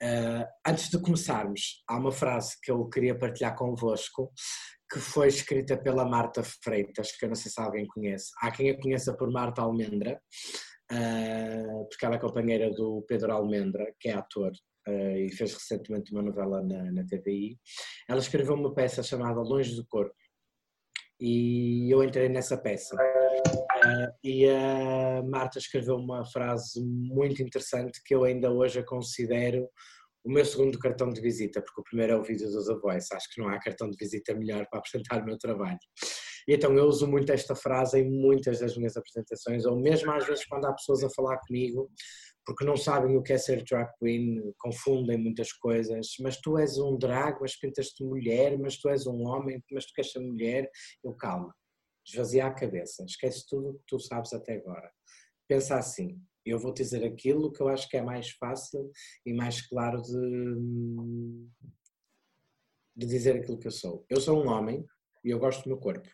Uh, 0.03 0.47
antes 0.67 0.89
de 0.89 0.99
começarmos, 0.99 1.83
há 1.87 1.99
uma 1.99 2.11
frase 2.11 2.57
que 2.63 2.71
eu 2.71 2.89
queria 2.89 3.19
partilhar 3.19 3.55
convosco, 3.55 4.33
que 4.91 4.99
foi 4.99 5.29
escrita 5.29 5.77
pela 5.77 6.05
Marta 6.05 6.43
Freitas, 6.43 7.13
que 7.13 7.25
eu 7.25 7.29
não 7.29 7.37
sei 7.37 7.51
se 7.51 7.61
alguém 7.61 7.87
conhece. 7.87 8.31
Há 8.41 8.51
quem 8.51 8.71
a 8.71 8.81
conheça 8.81 9.17
por 9.17 9.31
Marta 9.31 9.63
Almendra, 9.63 10.21
uh, 10.93 11.89
porque 11.89 12.05
ela 12.05 12.17
é 12.17 12.19
companheira 12.19 12.71
do 12.73 13.05
Pedro 13.07 13.33
Almendra, 13.33 13.95
que 14.01 14.09
é 14.09 14.15
ator 14.15 14.51
uh, 14.89 15.17
e 15.17 15.31
fez 15.31 15.55
recentemente 15.55 16.13
uma 16.13 16.23
novela 16.23 16.61
na, 16.63 16.91
na 16.91 17.07
TVI. 17.07 17.57
Ela 18.09 18.19
escreveu 18.19 18.55
uma 18.55 18.75
peça 18.75 19.03
chamada 19.03 19.41
Longe 19.41 19.77
do 19.77 19.87
Corpo 19.87 20.15
e 21.21 21.89
eu 21.93 22.03
entrei 22.03 22.29
nessa 22.29 22.57
peça. 22.57 22.97
Uh, 22.97 24.13
e 24.25 24.49
a 24.49 25.23
Marta 25.23 25.59
escreveu 25.59 25.97
uma 25.97 26.25
frase 26.25 26.85
muito 26.85 27.41
interessante 27.43 28.03
que 28.05 28.15
eu 28.15 28.25
ainda 28.25 28.51
hoje 28.51 28.81
a 28.81 28.85
considero 28.85 29.69
o 30.25 30.31
meu 30.31 30.45
segundo 30.45 30.79
cartão 30.79 31.11
de 31.11 31.21
visita, 31.21 31.63
porque 31.63 31.81
o 31.81 31.85
primeiro 31.85 32.13
é 32.13 32.17
o 32.17 32.23
vídeo 32.23 32.51
dos 32.51 32.69
avós, 32.69 33.07
acho 33.13 33.33
que 33.33 33.41
não 33.41 33.49
há 33.49 33.59
cartão 33.59 33.89
de 33.89 33.97
visita 33.97 34.35
melhor 34.35 34.67
para 34.69 34.79
apresentar 34.79 35.23
o 35.23 35.25
meu 35.25 35.39
trabalho. 35.39 35.79
E 36.47 36.55
então 36.55 36.77
eu 36.77 36.85
uso 36.87 37.07
muito 37.07 37.33
esta 37.33 37.55
frase 37.55 38.01
em 38.01 38.11
muitas 38.11 38.61
das 38.61 38.77
minhas 38.77 38.97
apresentações, 38.97 39.65
ou 39.65 39.79
mesmo 39.81 40.11
às 40.13 40.27
vezes 40.27 40.45
quando 40.47 40.67
há 40.67 40.73
pessoas 40.73 41.03
a 41.05 41.11
falar 41.11 41.39
comigo, 41.47 41.91
porque 42.45 42.65
não 42.65 42.77
sabem 42.77 43.17
o 43.17 43.23
que 43.23 43.33
é 43.33 43.39
ser 43.39 43.63
drag 43.65 43.89
queen, 43.99 44.53
confundem 44.59 45.19
muitas 45.19 45.53
coisas, 45.53 46.09
mas 46.21 46.39
tu 46.41 46.59
és 46.59 46.79
um 46.79 46.99
drag, 46.99 47.39
mas 47.41 47.59
pintas-te 47.59 48.03
mulher, 48.03 48.59
mas 48.59 48.79
tu 48.79 48.89
és 48.89 49.07
um 49.07 49.23
homem, 49.27 49.63
mas 49.71 49.87
tu 49.87 49.93
queres 49.95 50.13
ser 50.13 50.21
mulher, 50.21 50.69
eu 51.05 51.15
calma, 51.15 51.55
esvazia 52.07 52.47
a 52.47 52.55
cabeça, 52.55 53.05
esquece 53.05 53.47
tudo 53.49 53.71
o 53.71 53.75
que 53.75 53.85
tu 53.87 53.99
sabes 53.99 54.33
até 54.33 54.55
agora. 54.55 54.91
Pensa 55.49 55.77
assim, 55.77 56.21
eu 56.45 56.59
vou 56.59 56.73
dizer 56.73 57.05
aquilo 57.05 57.53
que 57.53 57.61
eu 57.61 57.69
acho 57.69 57.89
que 57.89 57.97
é 57.97 58.03
mais 58.03 58.31
fácil 58.31 58.91
e 59.25 59.33
mais 59.33 59.61
claro 59.67 60.01
de, 60.03 60.57
de 62.97 63.07
dizer 63.07 63.37
aquilo 63.37 63.59
que 63.59 63.67
eu 63.67 63.73
sou. 63.73 64.05
Eu 64.09 64.21
sou 64.21 64.43
um 64.43 64.49
homem 64.49 64.85
e 65.25 65.31
eu 65.31 65.39
gosto 65.39 65.63
do 65.63 65.69
meu 65.69 65.79
corpo. 65.79 66.09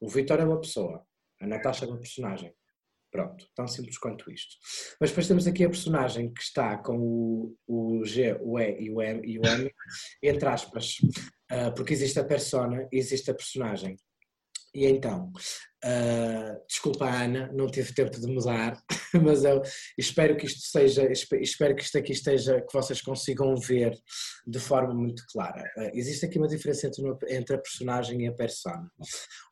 O 0.00 0.08
Vitor 0.08 0.40
é 0.40 0.44
uma 0.44 0.60
pessoa, 0.60 1.04
a 1.40 1.46
Natasha 1.46 1.84
é 1.84 1.88
uma 1.88 1.98
personagem. 1.98 2.54
Pronto, 3.10 3.46
tão 3.54 3.66
simples 3.66 3.96
quanto 3.96 4.30
isto. 4.30 4.56
Mas 5.00 5.10
depois 5.10 5.26
temos 5.26 5.46
aqui 5.46 5.64
a 5.64 5.70
personagem 5.70 6.32
que 6.32 6.42
está 6.42 6.76
com 6.76 6.98
o, 6.98 7.56
o 7.66 8.04
G, 8.04 8.38
o 8.42 8.58
E 8.58 8.82
e 8.82 8.90
o 8.90 9.00
M, 9.00 9.26
e 9.26 9.38
o 9.38 9.46
M 9.46 9.70
entre 10.22 10.46
aspas, 10.46 10.98
uh, 11.50 11.74
porque 11.74 11.94
existe 11.94 12.20
a 12.20 12.24
persona 12.24 12.86
e 12.92 12.98
existe 12.98 13.30
a 13.30 13.34
personagem. 13.34 13.96
E 14.74 14.86
então, 14.86 15.32
uh, 15.84 16.66
desculpa 16.68 17.06
Ana, 17.06 17.50
não 17.52 17.66
tive 17.66 17.94
tempo 17.94 18.20
de 18.20 18.26
mudar, 18.26 18.78
mas 19.24 19.44
eu 19.44 19.62
espero 19.96 20.36
que 20.36 20.46
isto 20.46 20.60
seja, 20.60 21.10
espero 21.10 21.74
que 21.74 21.82
isto 21.82 21.96
aqui 21.96 22.12
esteja, 22.12 22.60
que 22.60 22.72
vocês 22.72 23.00
consigam 23.00 23.56
ver 23.56 23.96
de 24.46 24.58
forma 24.58 24.94
muito 24.94 25.22
clara. 25.32 25.62
Uh, 25.76 25.90
existe 25.94 26.26
aqui 26.26 26.38
uma 26.38 26.48
diferença 26.48 26.86
entre, 26.86 27.02
uma, 27.02 27.18
entre 27.28 27.56
a 27.56 27.58
personagem 27.58 28.22
e 28.22 28.28
a 28.28 28.32
persona. 28.32 28.90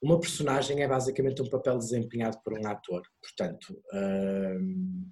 Uma 0.03 0.21
personagem 0.21 0.83
é 0.83 0.89
basicamente 0.89 1.41
um 1.41 1.49
papel 1.49 1.79
desempenhado 1.79 2.39
por 2.45 2.53
um 2.53 2.67
ator, 2.67 3.03
portanto, 3.23 3.73
uh, 3.95 5.07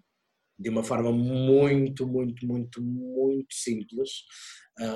de 0.59 0.69
uma 0.69 0.85
forma 0.85 1.11
muito, 1.11 2.07
muito, 2.07 2.47
muito, 2.47 2.81
muito 2.83 3.53
simples. 3.53 4.11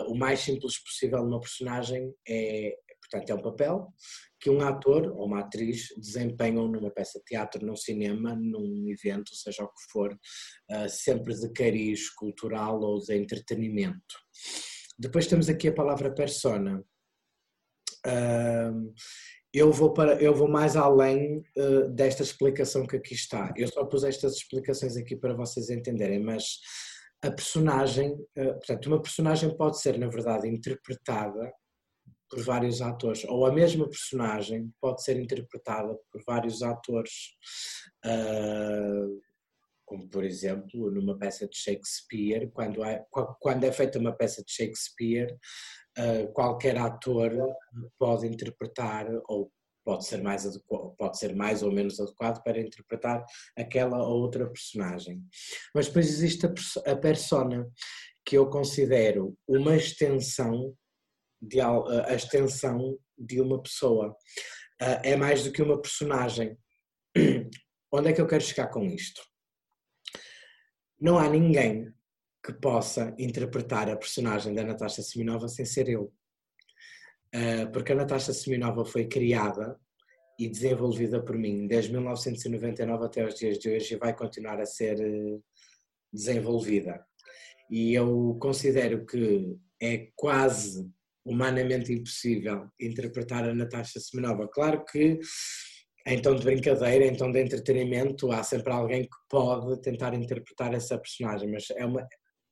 o 0.07 0.15
mais 0.15 0.39
simples 0.39 0.81
possível 0.81 1.25
numa 1.25 1.41
personagem 1.41 2.15
é, 2.29 2.77
portanto, 3.11 3.31
é 3.31 3.35
um 3.35 3.43
papel 3.43 3.93
que 4.41 4.51
um 4.51 4.61
ator 4.61 5.13
ou 5.17 5.27
uma 5.27 5.41
atriz 5.41 5.89
desempenham 5.97 6.69
numa 6.69 6.91
peça 6.91 7.19
de 7.19 7.25
teatro, 7.25 7.65
num 7.67 7.77
cinema, 7.77 8.37
num 8.37 8.87
evento, 8.89 9.35
seja 9.35 9.65
o 9.65 9.69
que 9.69 9.91
for, 9.91 10.13
uh, 10.13 10.89
sempre 10.89 11.35
de 11.35 11.51
cariz 11.53 12.09
cultural 12.11 12.81
ou 12.81 12.99
de 13.01 13.17
entretenimento. 13.17 14.15
Depois 14.99 15.27
temos 15.27 15.49
aqui 15.49 15.69
a 15.69 15.75
palavra 15.75 16.15
persona. 16.15 16.83
Eu 19.53 19.73
vou, 19.73 19.93
para, 19.93 20.23
eu 20.23 20.35
vou 20.35 20.49
mais 20.49 20.77
além 20.77 21.39
uh, 21.57 21.89
desta 21.91 22.23
explicação 22.23 22.87
que 22.87 22.97
aqui 22.97 23.15
está. 23.15 23.53
Eu 23.57 23.69
só 23.69 23.85
pus 23.85 24.05
estas 24.05 24.35
explicações 24.35 24.97
aqui 24.97 25.17
para 25.17 25.35
vocês 25.35 25.69
entenderem, 25.71 26.23
mas 26.23 26.59
a 27.23 27.31
personagem, 27.31 28.17
portanto, 28.35 28.87
uma 28.87 29.03
personagem 29.03 29.57
pode 29.57 29.81
ser, 29.81 29.99
na 29.99 30.07
verdade, 30.07 30.47
interpretada 30.47 31.53
por 32.29 32.43
vários 32.43 32.83
atores, 32.83 33.25
ou 33.25 33.47
a 33.47 33.53
mesma 33.53 33.89
personagem 33.89 34.71
pode 34.81 35.03
ser 35.03 35.19
interpretada 35.19 35.97
por 36.11 36.23
vários 36.27 36.63
atores, 36.63 37.31
uh, 38.05 39.21
como 39.85 40.09
por 40.09 40.25
exemplo 40.25 40.91
numa 40.91 41.19
peça 41.19 41.49
de 41.49 41.57
Shakespeare, 41.57 42.51
quando 42.53 42.85
é, 42.85 43.05
quando 43.41 43.65
é 43.65 43.73
feita 43.73 43.99
uma 43.99 44.13
peça 44.13 44.45
de 44.45 44.53
Shakespeare, 44.53 45.35
uh, 45.99 46.33
qualquer 46.33 46.77
ator 46.77 47.33
pode 47.99 48.27
interpretar 48.27 49.07
ou 49.29 49.51
pode 49.89 50.05
ser 50.05 50.23
mais 50.23 50.45
adequado, 50.47 50.95
pode 50.99 51.19
ser 51.19 51.35
mais 51.35 51.63
ou 51.63 51.73
menos 51.73 51.99
adequado 51.99 52.43
para 52.43 52.61
interpretar 52.61 53.25
aquela 53.57 54.07
ou 54.07 54.21
outra 54.21 54.47
personagem. 54.47 55.23
Mas 55.75 55.87
depois 55.87 56.09
existe 56.09 56.45
a, 56.85 56.95
persona 56.95 57.67
que 58.27 58.37
eu 58.37 58.51
considero 58.51 59.35
uma 59.49 59.75
extensão 59.75 60.75
de, 61.41 61.61
a 61.61 62.15
extensão 62.15 62.99
de 63.17 63.41
uma 63.41 63.63
pessoa. 63.63 64.17
É 64.81 65.17
mais 65.17 65.45
do 65.45 65.53
que 65.53 65.63
uma 65.63 65.81
personagem. 65.81 66.57
Onde 67.93 68.11
é 68.11 68.13
que 68.13 68.21
eu 68.21 68.27
quero 68.27 68.43
chegar 68.43 68.69
com 68.69 68.85
isto? 68.85 69.21
Não 71.01 71.19
há 71.19 71.29
ninguém 71.29 71.93
que 72.45 72.53
possa 72.53 73.15
interpretar 73.19 73.89
a 73.91 73.97
personagem 73.97 74.55
da 74.55 74.65
Natasha 74.65 75.03
Seminova 75.03 75.49
sem 75.49 75.65
ser 75.65 75.89
eu. 75.89 76.13
Porque 77.73 77.93
a 77.93 77.97
Natasha 77.97 78.33
Seminova 78.33 78.85
foi 78.85 79.07
criada 79.07 79.79
e 80.39 80.49
desenvolvida 80.49 81.23
por 81.23 81.37
mim 81.37 81.67
desde 81.67 81.91
1999 81.93 83.05
até 83.05 83.27
os 83.27 83.35
dias 83.35 83.59
de 83.59 83.71
hoje 83.71 83.95
e 83.95 83.99
vai 83.99 84.15
continuar 84.15 84.61
a 84.61 84.67
ser 84.67 85.01
eh, 85.01 85.39
desenvolvida. 86.13 87.05
E 87.69 87.93
eu 87.93 88.39
considero 88.41 89.05
que 89.05 89.59
é 89.83 90.11
quase 90.15 90.89
humanamente 91.29 91.93
impossível 91.93 92.67
interpretar 92.81 93.49
a 93.49 93.55
Natasha 93.55 94.01
Semenova. 94.01 94.49
Claro 94.49 94.85
que 94.85 95.19
em 96.07 96.23
tom 96.23 96.37
de 96.37 96.45
brincadeira, 96.45 97.05
em 97.05 97.15
tom 97.15 97.31
de 97.31 97.43
entretenimento, 97.43 98.33
há 98.33 98.43
sempre 98.43 98.73
alguém 98.73 99.03
que 99.03 99.17
pode 99.29 99.81
tentar 99.83 100.15
interpretar 100.15 100.73
essa 100.73 100.97
personagem, 100.97 101.51
mas 101.51 101.67
é 101.77 101.85
uma, 101.85 102.07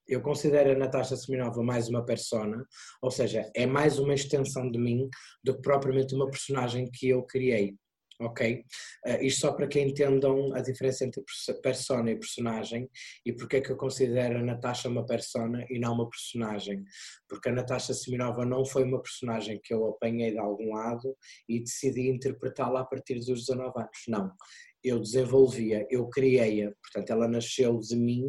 eu 0.06 0.20
considero 0.20 0.72
a 0.72 0.78
Natasha 0.78 1.16
Semenova 1.16 1.62
mais 1.62 1.88
uma 1.88 2.04
persona, 2.04 2.62
ou 3.00 3.10
seja, 3.10 3.50
é 3.54 3.66
mais 3.66 3.98
uma 3.98 4.14
extensão 4.14 4.70
de 4.70 4.78
mim 4.78 5.08
do 5.42 5.54
que 5.56 5.62
propriamente 5.62 6.14
uma 6.14 6.30
personagem 6.30 6.90
que 6.92 7.08
eu 7.08 7.22
criei 7.22 7.74
ok? 8.20 8.64
Uh, 9.06 9.22
isto 9.22 9.40
só 9.40 9.52
para 9.52 9.66
que 9.66 9.80
entendam 9.80 10.54
a 10.54 10.60
diferença 10.60 11.04
entre 11.04 11.22
persona 11.62 12.10
e 12.10 12.18
personagem 12.18 12.88
e 13.24 13.32
porque 13.32 13.56
é 13.56 13.60
que 13.60 13.70
eu 13.70 13.76
considero 13.76 14.38
a 14.38 14.42
Natasha 14.42 14.88
uma 14.88 15.04
persona 15.04 15.64
e 15.70 15.78
não 15.78 15.94
uma 15.94 16.08
personagem. 16.08 16.84
Porque 17.28 17.48
a 17.48 17.52
Natasha 17.52 17.94
Seminova 17.94 18.44
não 18.44 18.64
foi 18.64 18.84
uma 18.84 19.02
personagem 19.02 19.60
que 19.62 19.74
eu 19.74 19.86
apanhei 19.88 20.32
de 20.32 20.38
algum 20.38 20.74
lado 20.74 21.16
e 21.48 21.60
decidi 21.60 22.08
interpretá-la 22.08 22.80
a 22.80 22.86
partir 22.86 23.14
dos 23.16 23.46
19 23.46 23.72
anos. 23.76 24.02
Não. 24.08 24.32
Eu 24.82 25.00
desenvolvia, 25.00 25.86
eu 25.90 26.08
criei-a, 26.08 26.70
portanto, 26.82 27.10
ela 27.10 27.26
nasceu 27.26 27.78
de 27.78 27.96
mim 27.96 28.24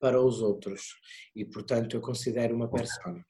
para 0.00 0.20
os 0.22 0.40
outros 0.40 0.94
e, 1.34 1.44
portanto, 1.44 1.96
eu 1.96 2.00
considero 2.00 2.54
uma 2.54 2.70
persona. 2.70 3.22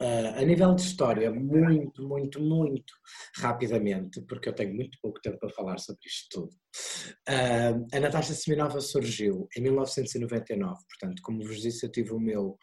Uh, 0.00 0.38
a 0.38 0.42
nível 0.42 0.74
de 0.74 0.82
história, 0.82 1.30
muito, 1.30 2.06
muito, 2.06 2.40
muito 2.40 2.94
rapidamente, 3.36 4.20
porque 4.22 4.48
eu 4.48 4.52
tenho 4.52 4.74
muito 4.74 4.98
pouco 5.00 5.20
tempo 5.20 5.38
para 5.38 5.50
falar 5.50 5.78
sobre 5.78 6.00
isto 6.06 6.28
tudo. 6.30 6.52
Uh, 7.28 7.86
a 7.92 8.00
Natasha 8.00 8.34
Seminova 8.34 8.80
surgiu 8.80 9.48
em 9.56 9.62
1999, 9.62 10.80
portanto, 10.88 11.22
como 11.22 11.44
vos 11.44 11.60
disse, 11.60 11.86
eu 11.86 11.92
tive 11.92 12.12
o 12.12 12.18
meu, 12.18 12.58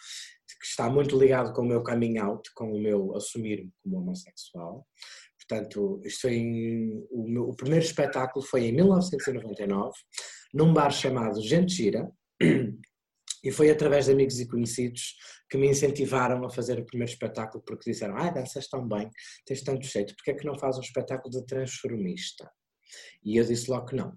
que 0.59 0.65
está 0.65 0.89
muito 0.89 1.17
ligado 1.17 1.53
com 1.53 1.61
o 1.61 1.67
meu 1.67 1.83
coming 1.83 2.17
out, 2.17 2.49
com 2.53 2.71
o 2.71 2.79
meu 2.79 3.15
assumir-me 3.15 3.71
como 3.81 3.99
homossexual. 3.99 4.85
Portanto, 5.39 6.01
isto 6.05 6.27
em, 6.27 7.05
o, 7.11 7.27
meu, 7.27 7.43
o 7.43 7.55
primeiro 7.55 7.83
espetáculo 7.83 8.45
foi 8.45 8.65
em 8.65 8.71
1999, 8.73 9.91
num 10.53 10.73
bar 10.73 10.91
chamado 10.91 11.41
Gente 11.41 11.73
Gira, 11.73 12.09
e 13.43 13.51
foi 13.51 13.69
através 13.69 14.05
de 14.05 14.11
amigos 14.11 14.39
e 14.39 14.47
conhecidos 14.47 15.15
que 15.49 15.57
me 15.57 15.69
incentivaram 15.69 16.45
a 16.45 16.49
fazer 16.49 16.79
o 16.79 16.85
primeiro 16.85 17.11
espetáculo, 17.11 17.63
porque 17.65 17.91
disseram: 17.91 18.17
Ah, 18.17 18.29
danças 18.29 18.67
tão 18.67 18.87
bem, 18.87 19.09
tens 19.45 19.61
tanto 19.61 19.85
jeito, 19.85 20.15
porque 20.15 20.31
é 20.31 20.33
que 20.35 20.45
não 20.45 20.57
fazes 20.57 20.79
um 20.79 20.83
espetáculo 20.83 21.31
de 21.31 21.45
transformista? 21.45 22.49
E 23.23 23.37
eu 23.37 23.45
disse 23.45 23.69
logo 23.69 23.87
que 23.87 23.95
não. 23.95 24.15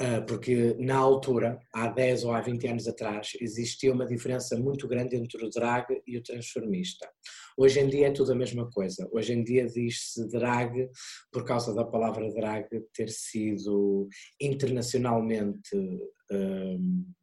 Ah, 0.00 0.20
porque 0.26 0.74
na 0.80 0.96
altura, 0.96 1.60
há 1.72 1.86
10 1.86 2.24
ou 2.24 2.32
há 2.32 2.40
20 2.40 2.66
anos 2.66 2.88
atrás, 2.88 3.32
existia 3.40 3.92
uma 3.92 4.06
diferença 4.06 4.58
muito 4.58 4.88
grande 4.88 5.14
entre 5.16 5.44
o 5.44 5.50
drag 5.50 5.86
e 6.06 6.18
o 6.18 6.22
transformista. 6.22 7.08
Hoje 7.56 7.78
em 7.80 7.88
dia 7.88 8.08
é 8.08 8.10
tudo 8.10 8.32
a 8.32 8.34
mesma 8.34 8.68
coisa. 8.70 9.08
Hoje 9.12 9.32
em 9.32 9.44
dia 9.44 9.66
diz-se 9.66 10.26
drag 10.28 10.88
por 11.30 11.44
causa 11.44 11.74
da 11.74 11.84
palavra 11.84 12.32
drag 12.32 12.66
ter 12.92 13.10
sido 13.10 14.08
internacionalmente. 14.40 15.76
Um, 15.76 15.98
uh, 16.32 17.21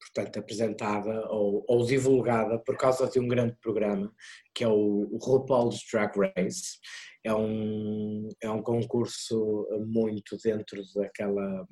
portanto, 0.00 0.38
apresentada 0.38 1.28
ou, 1.30 1.64
ou, 1.68 1.84
divulgada 1.84 2.58
por 2.58 2.76
causa 2.76 3.08
de 3.08 3.18
um 3.20 3.28
grande 3.28 3.56
programa 3.60 4.12
que 4.54 4.64
é 4.64 4.68
o, 4.68 5.08
o 5.10 5.18
RuPaul's 5.18 5.80
Drag 5.90 6.12
Race. 6.16 6.78
É 7.24 7.34
um, 7.34 8.28
é 8.42 8.50
um 8.50 8.62
concurso 8.62 9.66
muito 9.86 10.36
dentro 10.42 10.82
daquela 10.94 11.66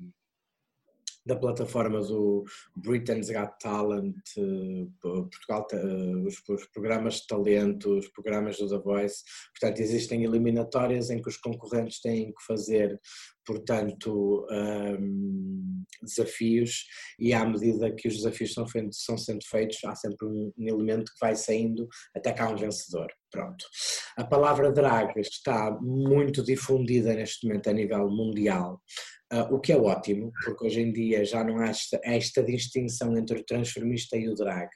da 1.27 1.35
plataforma 1.35 1.99
do 2.01 2.45
Britain's 2.75 3.29
Got 3.29 3.59
Talent, 3.59 4.15
eh, 4.37 4.87
Portugal, 5.01 5.67
eh, 5.73 6.15
os, 6.25 6.41
os, 6.47 6.65
programas 6.67 7.15
de 7.15 7.27
talento, 7.27 7.97
os 7.97 8.07
programas 8.07 8.57
do 8.57 8.69
The 8.69 8.77
Voice. 8.77 9.23
Portanto, 9.51 9.81
existem 9.81 10.23
eliminatórias 10.23 11.09
em 11.09 11.21
que 11.21 11.27
os 11.27 11.37
concorrentes 11.37 11.99
têm 11.99 12.27
que 12.27 12.45
fazer, 12.47 12.99
portanto, 13.45 14.47
um, 14.49 15.83
desafios 16.01 16.85
e 17.19 17.33
à 17.33 17.45
medida 17.45 17.93
que 17.93 18.07
os 18.07 18.15
desafios 18.15 18.53
são, 18.53 18.65
são 18.91 19.17
sendo 19.17 19.45
feitos, 19.45 19.83
há 19.83 19.95
sempre 19.95 20.25
um 20.25 20.51
elemento 20.57 21.11
que 21.11 21.19
vai 21.19 21.35
saindo 21.35 21.87
até 22.15 22.31
cá 22.31 22.49
um 22.49 22.55
vencedor. 22.55 23.07
Pronto. 23.37 23.65
A 24.17 24.23
palavra 24.23 24.71
drag 24.71 25.13
está 25.19 25.77
muito 25.79 26.43
difundida 26.43 27.13
neste 27.13 27.45
momento 27.45 27.69
a 27.69 27.73
nível 27.73 28.09
mundial. 28.09 28.81
Uh, 29.31 29.53
o 29.53 29.59
que 29.59 29.71
é 29.71 29.77
ótimo, 29.77 30.31
porque 30.43 30.65
hoje 30.65 30.81
em 30.81 30.91
dia 30.91 31.23
já 31.23 31.43
não 31.43 31.59
há 31.59 31.67
esta, 31.67 32.01
esta, 32.03 32.41
distinção 32.41 33.15
entre 33.15 33.39
o 33.39 33.45
transformista 33.45 34.17
e 34.17 34.27
o 34.27 34.33
drag, 34.33 34.69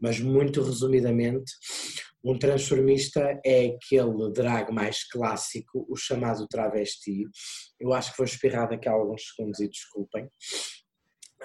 mas 0.00 0.18
muito 0.18 0.62
resumidamente, 0.62 1.52
um 2.24 2.38
transformista 2.38 3.38
é 3.44 3.66
aquele 3.66 4.32
drag 4.32 4.72
mais 4.72 5.06
clássico, 5.06 5.86
o 5.86 5.94
chamado 5.94 6.46
travesti. 6.48 7.24
Eu 7.78 7.92
acho 7.92 8.12
que 8.12 8.18
vou 8.18 8.24
espirrar 8.24 8.66
daqui 8.66 8.88
a 8.88 8.92
alguns 8.92 9.24
segundos 9.34 9.60
e 9.60 9.68
desculpem. 9.68 10.26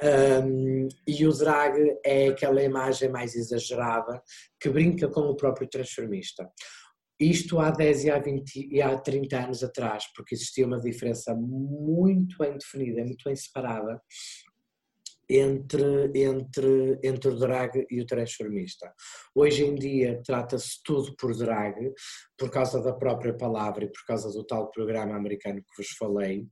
Um, 0.03 0.87
e 1.07 1.27
o 1.27 1.31
drag 1.31 1.77
é 2.03 2.29
aquela 2.29 2.63
imagem 2.63 3.09
mais 3.09 3.35
exagerada 3.35 4.21
que 4.59 4.69
brinca 4.69 5.07
com 5.07 5.21
o 5.21 5.35
próprio 5.35 5.67
transformista. 5.67 6.49
Isto 7.19 7.59
há 7.59 7.69
10 7.69 8.05
e 8.05 8.09
há, 8.09 8.17
20, 8.17 8.69
e 8.71 8.81
há 8.81 8.97
30 8.97 9.37
anos 9.37 9.63
atrás, 9.63 10.05
porque 10.15 10.33
existia 10.33 10.65
uma 10.65 10.79
diferença 10.79 11.35
muito 11.35 12.35
bem 12.39 12.57
definida, 12.57 13.03
muito 13.03 13.23
bem 13.23 13.35
separada 13.35 14.01
entre, 15.31 16.11
entre, 16.15 16.99
entre 17.03 17.29
o 17.29 17.35
drag 17.37 17.85
e 17.89 18.01
o 18.01 18.05
transformista. 18.05 18.93
Hoje 19.33 19.65
em 19.65 19.75
dia 19.75 20.21
trata-se 20.25 20.81
tudo 20.83 21.15
por 21.15 21.35
drag, 21.35 21.93
por 22.37 22.49
causa 22.49 22.81
da 22.81 22.93
própria 22.93 23.33
palavra 23.33 23.85
e 23.85 23.91
por 23.91 24.05
causa 24.05 24.29
do 24.29 24.45
tal 24.45 24.69
programa 24.69 25.15
americano 25.15 25.61
que 25.61 25.81
vos 25.81 25.91
falei. 25.97 26.45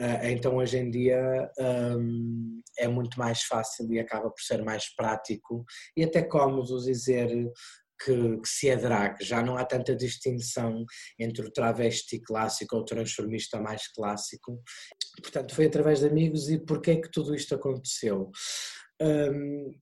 Ah, 0.00 0.30
então 0.30 0.56
hoje 0.56 0.78
em 0.78 0.90
dia 0.90 1.50
um, 1.58 2.60
é 2.78 2.86
muito 2.86 3.18
mais 3.18 3.42
fácil 3.42 3.92
e 3.92 3.98
acaba 3.98 4.30
por 4.30 4.40
ser 4.40 4.62
mais 4.62 4.94
prático 4.94 5.64
e 5.96 6.04
até 6.04 6.22
cómodo 6.22 6.78
dizer 6.84 7.28
que, 8.00 8.36
que, 8.38 8.48
se 8.48 8.68
é 8.68 8.76
drag, 8.76 9.16
já 9.20 9.42
não 9.42 9.56
há 9.56 9.64
tanta 9.64 9.94
distinção 9.96 10.84
entre 11.18 11.44
o 11.44 11.50
travesti 11.50 12.20
clássico 12.20 12.76
ou 12.76 12.82
o 12.82 12.84
transformista 12.84 13.60
mais 13.60 13.88
clássico. 13.88 14.62
Portanto, 15.20 15.54
foi 15.54 15.66
através 15.66 16.00
de 16.00 16.06
amigos 16.06 16.48
e 16.48 16.58
porquê 16.58 16.96
que 16.96 17.10
tudo 17.10 17.34
isto 17.34 17.54
aconteceu? 17.54 18.30
Um, 19.00 19.74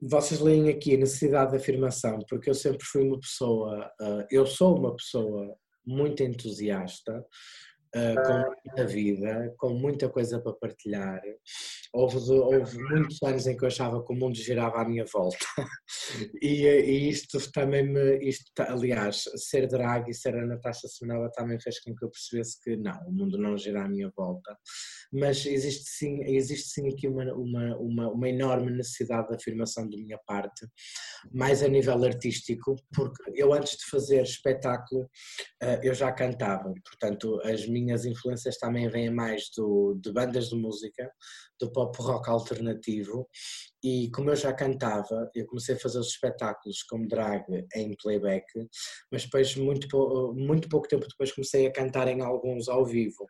vocês 0.00 0.40
leem 0.40 0.68
aqui 0.68 0.94
a 0.94 0.98
necessidade 0.98 1.52
de 1.52 1.56
afirmação, 1.56 2.18
porque 2.28 2.50
eu 2.50 2.54
sempre 2.54 2.84
fui 2.84 3.02
uma 3.02 3.18
pessoa, 3.18 3.90
uh, 4.00 4.26
eu 4.30 4.46
sou 4.46 4.78
uma 4.78 4.94
pessoa 4.94 5.56
muito 5.86 6.22
entusiasta, 6.22 7.24
uh, 7.94 8.22
com 8.26 8.54
muita 8.64 8.86
vida, 8.86 9.54
com 9.58 9.70
muita 9.70 10.08
coisa 10.08 10.40
para 10.40 10.52
partilhar. 10.52 11.22
Houve, 11.92 12.16
houve 12.30 12.78
muitos 12.78 13.22
anos 13.22 13.46
em 13.46 13.56
que 13.56 13.64
eu 13.64 13.68
achava 13.68 14.04
que 14.04 14.12
o 14.12 14.16
mundo 14.16 14.36
girava 14.36 14.80
à 14.80 14.88
minha 14.88 15.04
volta. 15.12 15.46
E, 16.42 16.66
e, 16.66 17.08
isto 17.08 17.38
também 17.50 17.82
me, 17.82 18.18
isto, 18.18 18.50
aliás, 18.60 19.24
ser 19.36 19.66
drag 19.66 20.10
e 20.10 20.14
ser 20.14 20.34
a 20.36 20.44
Natasha 20.44 20.86
Semenova 20.86 21.30
também 21.32 21.58
fez 21.58 21.80
com 21.80 21.94
que 21.94 22.04
eu 22.04 22.10
percebesse 22.10 22.60
que 22.62 22.76
não, 22.76 22.98
o 23.06 23.12
mundo 23.12 23.38
não 23.38 23.56
gira 23.56 23.84
à 23.84 23.88
minha 23.88 24.10
volta, 24.14 24.56
mas 25.12 25.46
existe 25.46 25.88
sim, 25.88 26.22
existe 26.24 26.68
sim 26.68 26.88
aqui 26.88 27.08
uma, 27.08 27.24
uma, 27.32 27.76
uma, 27.78 28.10
uma 28.10 28.28
enorme 28.28 28.70
necessidade 28.70 29.28
de 29.28 29.36
afirmação 29.36 29.88
da 29.88 29.96
minha 29.96 30.18
parte, 30.26 30.66
mais 31.32 31.62
a 31.62 31.68
nível 31.68 32.04
artístico, 32.04 32.76
porque 32.94 33.32
eu 33.34 33.52
antes 33.52 33.78
de 33.78 33.86
fazer 33.90 34.22
espetáculo 34.22 35.04
uh, 35.62 35.80
eu 35.82 35.94
já 35.94 36.12
cantava, 36.12 36.72
portanto 36.84 37.40
as 37.44 37.66
minhas 37.66 37.83
minhas 37.84 38.04
influências 38.04 38.56
também 38.56 38.88
vêm 38.88 39.10
mais 39.10 39.50
do, 39.56 39.94
de 40.00 40.12
bandas 40.12 40.48
de 40.48 40.56
música, 40.56 41.10
do 41.60 41.70
pop 41.70 41.96
rock 42.00 42.28
alternativo, 42.28 43.28
e 43.82 44.10
como 44.10 44.30
eu 44.30 44.36
já 44.36 44.52
cantava, 44.52 45.30
eu 45.34 45.46
comecei 45.46 45.74
a 45.74 45.78
fazer 45.78 45.98
os 45.98 46.08
espetáculos 46.08 46.82
como 46.84 47.06
drag 47.06 47.44
em 47.74 47.94
playback, 48.02 48.46
mas 49.12 49.24
depois, 49.24 49.54
muito, 49.56 50.34
muito 50.34 50.68
pouco 50.68 50.88
tempo 50.88 51.06
depois, 51.06 51.32
comecei 51.32 51.66
a 51.66 51.72
cantar 51.72 52.08
em 52.08 52.22
alguns 52.22 52.68
ao 52.68 52.84
vivo. 52.84 53.26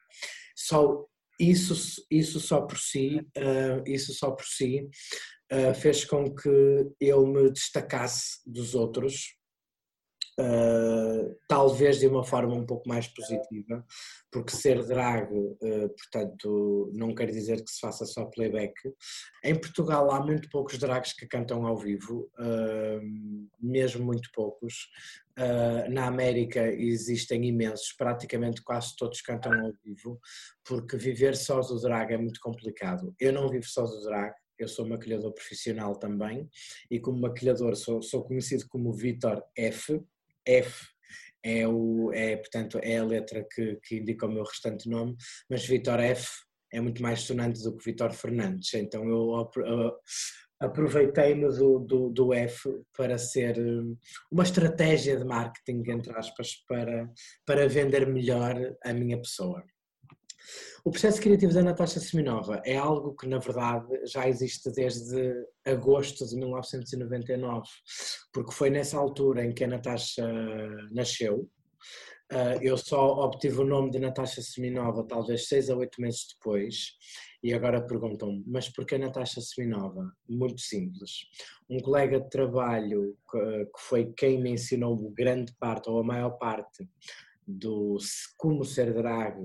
Só 0.56 1.04
isso, 1.38 1.74
isso 2.10 2.38
só 2.38 2.62
por 2.62 2.78
si, 2.78 3.18
uh, 3.36 3.82
isso 3.84 4.14
só 4.14 4.30
por 4.30 4.44
si 4.44 4.88
uh, 5.52 5.74
fez 5.74 6.04
com 6.04 6.32
que 6.34 6.88
eu 7.00 7.26
me 7.26 7.50
destacasse 7.50 8.38
dos 8.46 8.74
outros, 8.74 9.34
Uh, 10.38 11.32
talvez 11.46 12.00
de 12.00 12.08
uma 12.08 12.24
forma 12.24 12.54
um 12.54 12.66
pouco 12.66 12.88
mais 12.88 13.06
positiva, 13.06 13.86
porque 14.32 14.50
ser 14.50 14.84
drag, 14.84 15.32
uh, 15.32 15.88
portanto, 15.90 16.90
não 16.92 17.14
quer 17.14 17.30
dizer 17.30 17.62
que 17.62 17.70
se 17.70 17.78
faça 17.78 18.04
só 18.04 18.24
playback. 18.24 18.74
Em 19.44 19.54
Portugal 19.54 20.10
há 20.10 20.20
muito 20.24 20.48
poucos 20.48 20.76
drags 20.76 21.12
que 21.12 21.28
cantam 21.28 21.64
ao 21.64 21.76
vivo, 21.76 22.28
uh, 22.38 23.00
mesmo 23.60 24.04
muito 24.04 24.28
poucos. 24.32 24.88
na 25.90 26.06
América 26.06 26.66
existem 26.68 27.44
imensos, 27.46 27.92
praticamente 27.96 28.62
quase 28.62 28.94
todos 28.96 29.20
cantam 29.20 29.52
ao 29.52 29.72
vivo, 29.84 30.20
porque 30.64 30.96
viver 30.96 31.36
só 31.36 31.60
do 31.60 31.80
drag 31.80 32.12
é 32.12 32.18
muito 32.18 32.40
complicado. 32.40 33.14
Eu 33.20 33.32
não 33.32 33.48
vivo 33.48 33.66
só 33.66 33.84
do 33.84 34.02
drag, 34.02 34.32
eu 34.58 34.68
sou 34.68 34.86
maquilhador 34.86 35.32
profissional 35.32 35.96
também 35.96 36.48
e 36.90 37.00
como 37.00 37.20
maquilhador 37.20 37.76
sou, 37.76 38.02
sou 38.02 38.24
conhecido 38.24 38.66
como 38.68 38.92
Vitor 38.92 39.42
F, 39.56 40.00
F 40.46 40.87
é, 41.44 41.68
o, 41.68 42.11
é, 42.12 42.37
portanto, 42.37 42.78
é 42.83 42.96
a 42.96 43.04
letra 43.04 43.46
que, 43.54 43.78
que 43.83 43.96
indica 43.98 44.26
o 44.26 44.33
meu 44.33 44.44
restante 44.44 44.88
nome, 44.88 45.14
mas 45.48 45.66
Vitor 45.66 46.00
F 46.00 46.30
é 46.72 46.80
muito 46.80 47.02
mais 47.02 47.20
sonante 47.20 47.62
do 47.62 47.76
que 47.76 47.85
Vitor 47.85 48.12
Fernandes, 48.12 48.72
então 48.74 49.07
eu 49.09 49.35
aproveitei-me 50.59 51.48
do, 51.48 51.78
do, 51.80 52.09
do, 52.09 52.33
F 52.33 52.68
para 52.96 53.18
ser 53.18 53.59
hum, 53.59 53.96
uma 54.33 54.42
estratégia 54.42 55.18
de 55.18 55.24
marketing, 55.24 55.83
entre 55.90 56.18
aspas, 56.18 56.54
para, 56.66 57.11
para 57.44 57.68
vender 57.68 58.07
melhor 58.07 58.57
a 58.83 58.92
minha 58.92 59.18
pessoa. 59.18 59.62
O 60.85 60.90
processo 60.90 61.20
criativo 61.20 61.54
da 61.54 61.62
Natasha 61.62 61.98
Seminova 62.00 62.61
é 62.64 62.76
algo 62.76 63.14
que, 63.14 63.26
na 63.26 63.38
verdade, 63.38 63.87
já 64.07 64.28
existe 64.28 64.70
desde 64.72 65.33
agosto 65.64 66.26
de 66.26 66.37
1999, 66.37 67.62
porque 68.33 68.52
foi 68.52 68.70
nessa 68.70 68.98
altura 68.98 69.44
em 69.44 69.52
que 69.52 69.64
a 69.64 69.68
Natasha 69.68 70.26
nasceu. 70.92 71.48
Ah, 72.30 72.57
eu 72.61 72.76
só 72.76 73.24
obtive 73.24 73.61
o 73.61 73.64
nome 73.64 73.90
de 73.90 73.98
Natasha 73.98 74.40
Seminova 74.42 75.07
talvez 75.07 75.46
seis 75.46 75.68
a 75.68 75.76
oito 75.76 76.00
meses 76.00 76.26
depois, 76.35 76.96
e 77.42 77.52
agora 77.52 77.87
perguntam-me, 77.87 78.42
mas 78.46 78.68
porquê 78.70 78.96
Natasha 78.96 79.40
Seminova? 79.40 80.11
Muito 80.28 80.61
simples. 80.61 81.26
Um 81.68 81.78
colega 81.78 82.18
de 82.18 82.28
trabalho 82.30 83.16
que 83.30 83.66
foi 83.78 84.12
quem 84.16 84.40
me 84.40 84.50
ensinou 84.50 84.96
grande 85.11 85.52
parte, 85.61 85.90
ou 85.90 86.00
a 86.00 86.04
maior 86.04 86.30
parte, 86.30 86.88
do 87.46 87.96
como 88.37 88.64
ser 88.64 88.92
drag, 88.94 89.37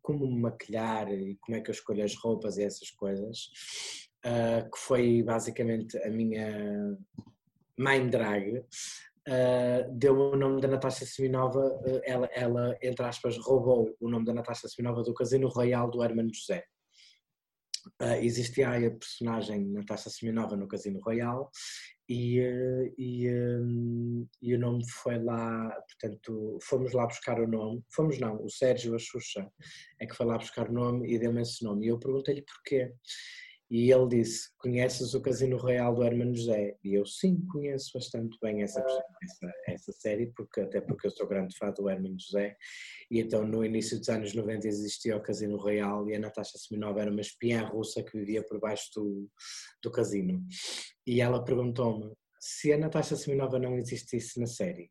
como 0.00 0.26
me 0.26 0.40
maquilhar 0.40 1.12
e 1.12 1.36
como 1.40 1.56
é 1.56 1.60
que 1.60 1.70
eu 1.70 1.74
escolho 1.74 2.04
as 2.04 2.14
roupas 2.14 2.56
e 2.56 2.64
essas 2.64 2.90
coisas, 2.90 3.50
uh, 4.24 4.70
que 4.70 4.78
foi 4.78 5.22
basicamente 5.22 5.96
a 5.98 6.10
minha 6.10 6.96
mãe 7.78 8.08
drag, 8.08 8.58
uh, 8.58 9.92
deu 9.92 10.16
o 10.16 10.36
nome 10.36 10.60
da 10.60 10.68
Natasha 10.68 11.04
Seminova, 11.04 11.60
uh, 11.60 12.00
ela, 12.04 12.26
ela, 12.32 12.78
entre 12.82 13.04
aspas, 13.04 13.36
roubou 13.38 13.94
o 14.00 14.08
nome 14.08 14.24
da 14.24 14.34
Natasha 14.34 14.68
Seminova 14.68 15.02
do 15.02 15.14
Casino 15.14 15.48
Royal 15.48 15.90
do 15.90 16.02
Hermano 16.02 16.30
José. 16.32 16.64
Uh, 18.00 18.22
existia 18.22 18.68
a 18.68 18.90
personagem 18.92 19.64
Natasha 19.72 20.08
Seminova 20.08 20.56
no 20.56 20.68
Casino 20.68 21.00
Royal 21.00 21.50
e, 22.08 22.40
eh, 22.40 22.92
e, 22.98 23.30
um, 23.30 24.26
e, 24.40 24.54
o 24.54 24.58
nome 24.58 24.82
foi 24.90 25.18
lá, 25.18 25.70
portanto, 25.88 26.58
fomos 26.62 26.92
lá 26.92 27.06
buscar 27.06 27.40
o 27.40 27.46
nome, 27.46 27.82
fomos 27.94 28.18
não, 28.18 28.42
o 28.44 28.50
Sérgio, 28.50 28.94
a 28.94 28.98
Xuxa, 28.98 29.50
é 30.00 30.06
que 30.06 30.14
foi 30.14 30.26
lá 30.26 30.36
buscar 30.36 30.68
o 30.68 30.72
nome 30.72 31.12
e 31.12 31.18
deu-me 31.18 31.42
esse 31.42 31.64
nome. 31.64 31.86
E 31.86 31.88
eu 31.90 31.98
perguntei-lhe 31.98 32.42
porquê. 32.42 32.92
E 33.74 33.90
ele 33.90 34.06
disse: 34.06 34.50
Conheces 34.58 35.14
o 35.14 35.22
Casino 35.22 35.56
Real 35.56 35.94
do 35.94 36.04
Hermano 36.04 36.36
José? 36.36 36.76
E 36.84 36.92
eu, 36.92 37.06
sim, 37.06 37.40
conheço 37.50 37.90
bastante 37.94 38.36
bem 38.42 38.62
essa, 38.62 38.80
essa, 39.22 39.52
essa, 39.66 39.92
série, 39.92 40.26
porque, 40.36 40.60
até 40.60 40.78
porque 40.82 41.06
eu 41.06 41.10
sou 41.10 41.26
grande 41.26 41.56
fã 41.56 41.70
do 41.70 41.88
Hermano 41.88 42.14
José. 42.20 42.54
E 43.10 43.18
então, 43.18 43.46
no 43.46 43.64
início 43.64 43.98
dos 43.98 44.10
anos 44.10 44.34
90, 44.34 44.68
existia 44.68 45.16
o 45.16 45.22
Casino 45.22 45.56
Real 45.56 46.06
e 46.06 46.14
a 46.14 46.18
Natasha 46.18 46.58
Seminova 46.58 47.00
era 47.00 47.10
uma 47.10 47.22
espiã 47.22 47.62
russa 47.62 48.02
que 48.02 48.18
vivia 48.18 48.44
por 48.46 48.60
baixo 48.60 48.90
do, 48.94 49.30
do 49.82 49.90
casino. 49.90 50.44
E 51.06 51.22
ela 51.22 51.42
perguntou-me: 51.42 52.12
se 52.38 52.74
a 52.74 52.76
Natasha 52.76 53.16
Seminova 53.16 53.58
não 53.58 53.78
existisse 53.78 54.38
na 54.38 54.46
série, 54.46 54.90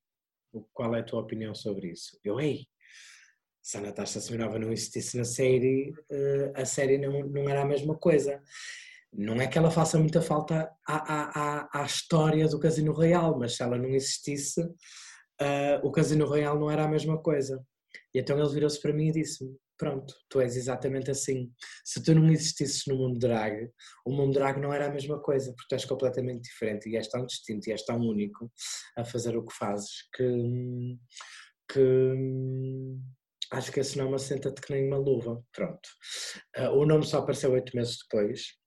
qual 0.74 0.96
é 0.96 1.02
a 1.02 1.04
tua 1.04 1.22
opinião 1.22 1.54
sobre 1.54 1.92
isso? 1.92 2.20
Eu, 2.24 2.40
ei, 2.40 2.66
se 3.62 3.78
a 3.78 3.82
Natasha 3.82 4.20
Seminova 4.20 4.58
não 4.58 4.72
existisse 4.72 5.18
na 5.18 5.24
série, 5.24 5.94
eh, 6.10 6.52
a 6.56 6.66
série 6.66 6.98
não, 6.98 7.28
não 7.28 7.48
era 7.48 7.62
a 7.62 7.66
mesma 7.66 7.96
coisa. 7.96 8.42
Não 9.14 9.42
é 9.42 9.48
que 9.48 9.58
ela 9.58 9.70
faça 9.70 10.00
muita 10.00 10.22
falta 10.22 10.72
à, 10.88 11.68
à, 11.68 11.82
à 11.82 11.86
história 11.86 12.48
do 12.48 12.60
Casino 12.60 12.94
Real, 12.94 13.38
mas 13.38 13.56
se 13.56 13.64
ela 13.64 13.78
não 13.78 13.90
existisse, 13.90 14.62
uh, 14.62 15.80
o 15.84 15.92
Casino 15.92 16.30
Real 16.30 16.58
não 16.58 16.72
era 16.72 16.86
a 16.86 16.88
mesma 16.88 17.22
coisa. 17.22 17.62
E 18.14 18.20
então 18.20 18.40
ele 18.40 18.54
virou-se 18.54 18.82
para 18.82 18.94
mim 18.94 19.10
e 19.10 19.12
disse-me: 19.12 19.54
Pronto, 19.78 20.14
tu 20.30 20.40
és 20.40 20.56
exatamente 20.56 21.12
assim. 21.12 21.52
Se 21.84 22.02
tu 22.02 22.16
não 22.16 22.30
existisses 22.30 22.84
no 22.88 22.96
mundo 22.96 23.20
drag, 23.20 23.70
o 24.06 24.14
mundo 24.14 24.34
drag 24.34 24.60
não 24.60 24.74
era 24.74 24.88
a 24.88 24.92
mesma 24.92 25.20
coisa, 25.20 25.52
porque 25.54 25.68
tu 25.68 25.74
és 25.74 25.86
completamente 25.86 26.44
diferente 26.44 26.90
e 26.90 26.96
és 26.96 27.08
tão 27.10 27.26
distinto 27.26 27.68
e 27.68 27.72
és 27.74 27.84
tão 27.84 28.00
único 28.00 28.50
a 28.98 29.04
fazer 29.04 29.36
o 29.36 29.46
que 29.46 29.54
fazes 29.54 30.08
que. 30.16 30.98
que 31.70 32.16
acho 33.52 33.72
que 33.72 33.80
esse 33.80 33.98
nome 33.98 34.16
assenta-te 34.16 34.62
que 34.62 34.74
nem 34.74 34.88
uma 34.88 34.98
luva. 34.98 35.44
Pronto. 35.52 35.90
Uh, 36.58 36.70
o 36.78 36.86
nome 36.86 37.06
só 37.06 37.20
apareceu 37.20 37.52
oito 37.52 37.76
meses 37.76 37.98
depois. 37.98 38.61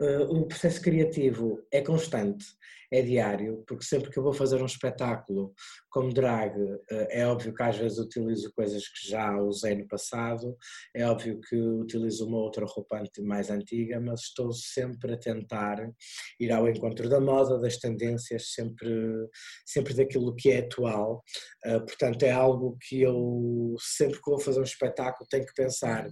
Uh, 0.00 0.22
o 0.32 0.46
processo 0.46 0.80
criativo 0.80 1.60
é 1.72 1.80
constante, 1.80 2.46
é 2.90 3.02
diário, 3.02 3.64
porque 3.66 3.84
sempre 3.84 4.10
que 4.10 4.18
eu 4.18 4.22
vou 4.22 4.32
fazer 4.32 4.62
um 4.62 4.66
espetáculo 4.66 5.52
como 5.90 6.12
drag, 6.12 6.56
uh, 6.56 6.78
é 7.10 7.26
óbvio 7.26 7.52
que 7.52 7.62
às 7.64 7.76
vezes 7.76 7.98
utilizo 7.98 8.52
coisas 8.54 8.86
que 8.88 9.08
já 9.08 9.36
usei 9.40 9.74
no 9.74 9.88
passado, 9.88 10.56
é 10.94 11.04
óbvio 11.04 11.40
que 11.40 11.56
utilizo 11.56 12.26
uma 12.28 12.38
outra 12.38 12.64
roupa 12.64 13.02
mais 13.20 13.50
antiga, 13.50 14.00
mas 14.00 14.20
estou 14.20 14.52
sempre 14.52 15.14
a 15.14 15.18
tentar 15.18 15.76
ir 16.38 16.52
ao 16.52 16.68
encontro 16.68 17.08
da 17.08 17.20
moda, 17.20 17.58
das 17.58 17.76
tendências, 17.76 18.52
sempre, 18.52 18.88
sempre 19.66 19.94
daquilo 19.94 20.34
que 20.36 20.50
é 20.50 20.58
atual. 20.60 21.24
Uh, 21.66 21.80
portanto, 21.80 22.22
é 22.22 22.30
algo 22.30 22.78
que 22.80 23.02
eu 23.02 23.74
sempre 23.80 24.22
que 24.22 24.30
vou 24.30 24.38
fazer 24.38 24.60
um 24.60 24.64
espetáculo 24.64 25.28
tenho 25.28 25.44
que 25.44 25.54
pensar 25.54 26.08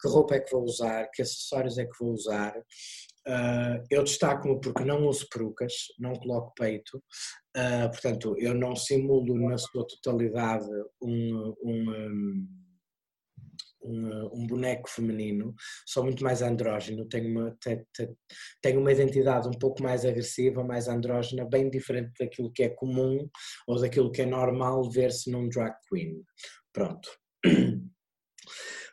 que 0.00 0.08
roupa 0.08 0.34
é 0.34 0.40
que 0.40 0.50
vou 0.50 0.64
usar, 0.64 1.08
que 1.12 1.22
acessórios 1.22 1.78
é 1.78 1.84
que 1.84 1.98
vou 2.00 2.12
usar 2.12 2.52
Uh, 3.28 3.84
eu 3.90 4.02
destaco-me 4.04 4.58
porque 4.58 4.84
não 4.84 5.06
uso 5.06 5.28
perucas, 5.30 5.74
não 5.98 6.14
coloco 6.14 6.54
peito, 6.54 6.96
uh, 7.54 7.90
portanto, 7.90 8.34
eu 8.38 8.54
não 8.54 8.74
simulo 8.74 9.38
na 9.38 9.58
sua 9.58 9.86
totalidade 9.86 10.66
um, 11.02 11.54
um, 11.62 12.48
um, 13.82 14.30
um 14.32 14.46
boneco 14.46 14.88
feminino, 14.88 15.54
sou 15.86 16.04
muito 16.04 16.24
mais 16.24 16.40
andrógeno, 16.40 17.06
tenho 17.06 17.30
uma, 17.30 17.54
te, 17.60 17.84
te, 17.92 18.08
tenho 18.62 18.80
uma 18.80 18.92
identidade 18.92 19.46
um 19.46 19.58
pouco 19.58 19.82
mais 19.82 20.06
agressiva, 20.06 20.64
mais 20.64 20.88
andrógena, 20.88 21.44
bem 21.44 21.68
diferente 21.68 22.12
daquilo 22.18 22.50
que 22.50 22.62
é 22.62 22.70
comum 22.70 23.28
ou 23.66 23.78
daquilo 23.78 24.10
que 24.10 24.22
é 24.22 24.26
normal 24.26 24.90
ver-se 24.90 25.30
num 25.30 25.50
drag 25.50 25.74
queen. 25.86 26.24
Pronto. 26.72 27.10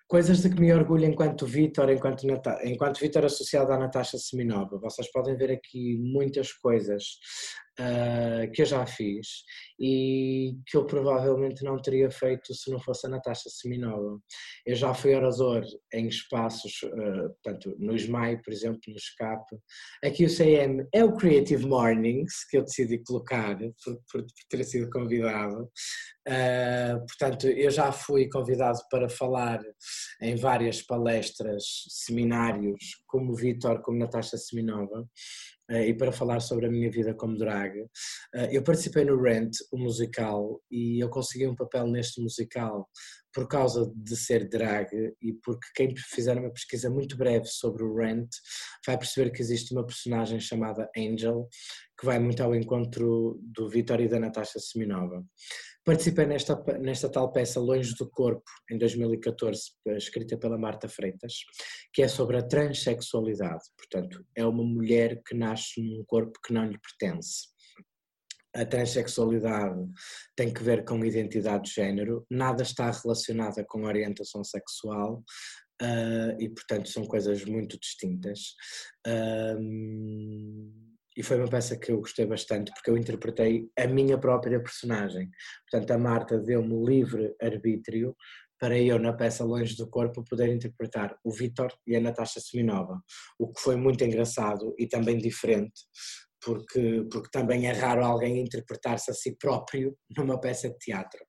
Coisas 0.07 0.43
de 0.43 0.49
que 0.49 0.59
me 0.59 0.71
orgulho 0.71 1.05
enquanto 1.05 1.47
Vítor, 1.47 1.89
enquanto, 1.89 2.27
enquanto 2.63 2.99
Vítor 2.99 3.25
associado 3.25 3.71
à 3.73 3.77
Natasha 3.77 4.17
Seminova. 4.19 4.77
Vocês 4.77 5.11
podem 5.11 5.35
ver 5.35 5.51
aqui 5.51 5.97
muitas 5.97 6.53
coisas 6.53 7.17
uh, 7.79 8.51
que 8.51 8.61
eu 8.61 8.65
já 8.65 8.85
fiz 8.85 9.27
e 9.79 10.55
que 10.67 10.77
eu 10.77 10.85
provavelmente 10.85 11.63
não 11.63 11.81
teria 11.81 12.09
feito 12.09 12.53
se 12.53 12.71
não 12.71 12.79
fosse 12.79 13.05
a 13.05 13.09
Natasha 13.09 13.49
Seminova. 13.49 14.19
Eu 14.65 14.75
já 14.75 14.93
fui 14.93 15.15
orador 15.15 15.63
em 15.93 16.07
espaços, 16.07 16.81
uh, 16.83 17.29
portanto, 17.43 17.75
no 17.77 17.95
SMAI, 17.95 18.41
por 18.41 18.53
exemplo, 18.53 18.79
no 18.87 18.95
Escape. 18.95 19.57
Aqui 20.03 20.25
o 20.25 20.35
CM 20.35 20.87
é 20.93 21.03
o 21.03 21.15
Creative 21.15 21.65
Mornings, 21.65 22.45
que 22.49 22.57
eu 22.57 22.63
decidi 22.63 23.03
colocar 23.03 23.57
por, 23.57 23.95
por, 24.11 24.21
por 24.21 24.27
ter 24.49 24.63
sido 24.63 24.89
convidado. 24.89 25.69
Uh, 26.27 27.05
portanto, 27.05 27.47
eu 27.47 27.69
já 27.69 27.91
fui 27.91 28.27
convidado 28.29 28.79
para 28.89 29.07
falar 29.09 29.59
em 30.21 30.35
várias 30.35 30.81
palestras, 30.81 31.63
seminários, 31.89 33.03
como 33.05 33.35
Vitor, 33.35 33.81
como 33.81 33.99
Natasha 33.99 34.37
Seminova, 34.37 35.07
e 35.69 35.93
para 35.93 36.11
falar 36.11 36.39
sobre 36.39 36.67
a 36.67 36.71
minha 36.71 36.89
vida 36.91 37.13
como 37.13 37.37
drag. 37.37 37.81
Uh, 37.81 37.89
eu 38.51 38.63
participei 38.63 39.03
no 39.05 39.21
Rent, 39.21 39.51
o 39.71 39.77
musical, 39.77 40.61
e 40.69 41.03
eu 41.03 41.09
consegui 41.09 41.47
um 41.47 41.55
papel 41.55 41.87
neste 41.87 42.21
musical 42.21 42.87
por 43.33 43.47
causa 43.49 43.91
de 43.93 44.15
ser 44.15 44.47
drag 44.47 44.87
e 45.21 45.33
porque 45.43 45.67
quem 45.75 45.93
fizer 45.95 46.37
uma 46.37 46.51
pesquisa 46.51 46.89
muito 46.89 47.17
breve 47.17 47.47
sobre 47.47 47.83
o 47.83 47.93
Rent 47.93 48.29
vai 48.87 48.97
perceber 48.97 49.29
que 49.29 49.41
existe 49.41 49.73
uma 49.73 49.85
personagem 49.85 50.39
chamada 50.39 50.89
Angel 50.97 51.47
que 51.99 52.05
vai 52.05 52.17
muito 52.17 52.41
ao 52.41 52.55
encontro 52.55 53.37
do 53.41 53.69
Vitor 53.69 53.99
e 53.99 54.07
da 54.07 54.19
Natasha 54.19 54.59
Seminova. 54.59 55.23
Participei 55.85 56.25
nesta, 56.25 56.55
nesta 56.79 57.07
tal 57.07 57.31
peça 57.31 57.59
Longe 57.59 57.93
do 57.93 58.09
Corpo, 58.09 58.43
em 58.71 58.77
2014, 58.77 59.61
escrita 59.95 60.35
pela 60.35 60.57
Marta 60.57 60.89
Freitas, 60.89 61.35
que 61.93 62.01
é 62.01 62.07
sobre 62.07 62.37
a 62.37 62.41
transexualidade. 62.41 63.63
Portanto, 63.77 64.25
é 64.35 64.43
uma 64.43 64.63
mulher 64.63 65.21
que 65.23 65.35
nasce 65.35 65.79
num 65.79 66.03
corpo 66.07 66.39
que 66.43 66.51
não 66.51 66.65
lhe 66.65 66.79
pertence. 66.79 67.49
A 68.55 68.65
transexualidade 68.65 69.79
tem 70.35 70.51
que 70.51 70.63
ver 70.63 70.83
com 70.85 71.05
identidade 71.05 71.65
de 71.65 71.75
género, 71.75 72.25
nada 72.31 72.63
está 72.63 72.89
relacionada 72.89 73.63
com 73.63 73.83
orientação 73.83 74.43
sexual, 74.43 75.23
uh, 75.83 76.41
e 76.41 76.49
portanto 76.49 76.89
são 76.89 77.05
coisas 77.05 77.45
muito 77.45 77.79
distintas. 77.79 78.55
Uh, 79.05 80.84
e 81.15 81.23
foi 81.23 81.37
uma 81.37 81.49
peça 81.49 81.77
que 81.77 81.91
eu 81.91 81.99
gostei 81.99 82.25
bastante 82.25 82.71
porque 82.73 82.89
eu 82.89 82.97
interpretei 82.97 83.69
a 83.77 83.87
minha 83.87 84.17
própria 84.17 84.61
personagem. 84.61 85.29
Portanto, 85.69 85.91
a 85.91 85.97
Marta 85.97 86.39
deu-me 86.39 86.85
livre 86.85 87.35
arbítrio 87.41 88.15
para 88.59 88.77
eu, 88.77 88.97
na 88.97 89.13
peça 89.13 89.43
Longe 89.43 89.75
do 89.75 89.89
Corpo, 89.89 90.23
poder 90.23 90.49
interpretar 90.49 91.15
o 91.23 91.31
Vítor 91.31 91.73
e 91.85 91.95
a 91.95 91.99
Natasha 91.99 92.39
Seminova, 92.39 93.01
o 93.37 93.51
que 93.51 93.61
foi 93.61 93.75
muito 93.75 94.03
engraçado 94.03 94.73
e 94.77 94.87
também 94.87 95.17
diferente, 95.17 95.81
porque, 96.43 97.05
porque 97.11 97.29
também 97.31 97.67
é 97.67 97.73
raro 97.73 98.05
alguém 98.05 98.39
interpretar-se 98.39 99.11
a 99.11 99.13
si 99.13 99.35
próprio 99.37 99.97
numa 100.17 100.39
peça 100.39 100.69
de 100.69 100.77
teatro. 100.77 101.19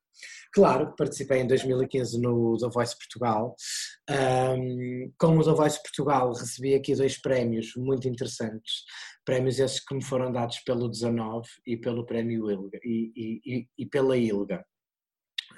Claro, 0.53 0.95
participei 0.97 1.41
em 1.41 1.47
2015 1.47 2.19
no 2.21 2.57
The 2.57 2.69
Voice 2.71 2.97
Portugal. 2.97 3.55
Um, 4.09 5.13
com 5.19 5.37
o 5.37 5.45
The 5.45 5.53
Voice 5.53 5.83
Portugal 5.83 6.33
recebi 6.33 6.75
aqui 6.75 6.95
dois 6.95 7.21
prémios 7.21 7.73
muito 7.77 8.09
interessantes. 8.09 8.85
Prémios 9.27 9.59
esses 9.59 9.81
que 9.81 9.95
me 9.95 10.03
foram 10.03 10.33
dados 10.33 10.61
pelo 10.61 10.89
19 10.89 11.47
e 11.67 11.77
pelo 11.77 12.07
prémio 12.07 12.51
ILGA, 12.51 12.79
e, 12.83 13.41
e, 13.45 13.69
e 13.77 13.87
pela 13.87 14.17
ILGA. 14.17 14.65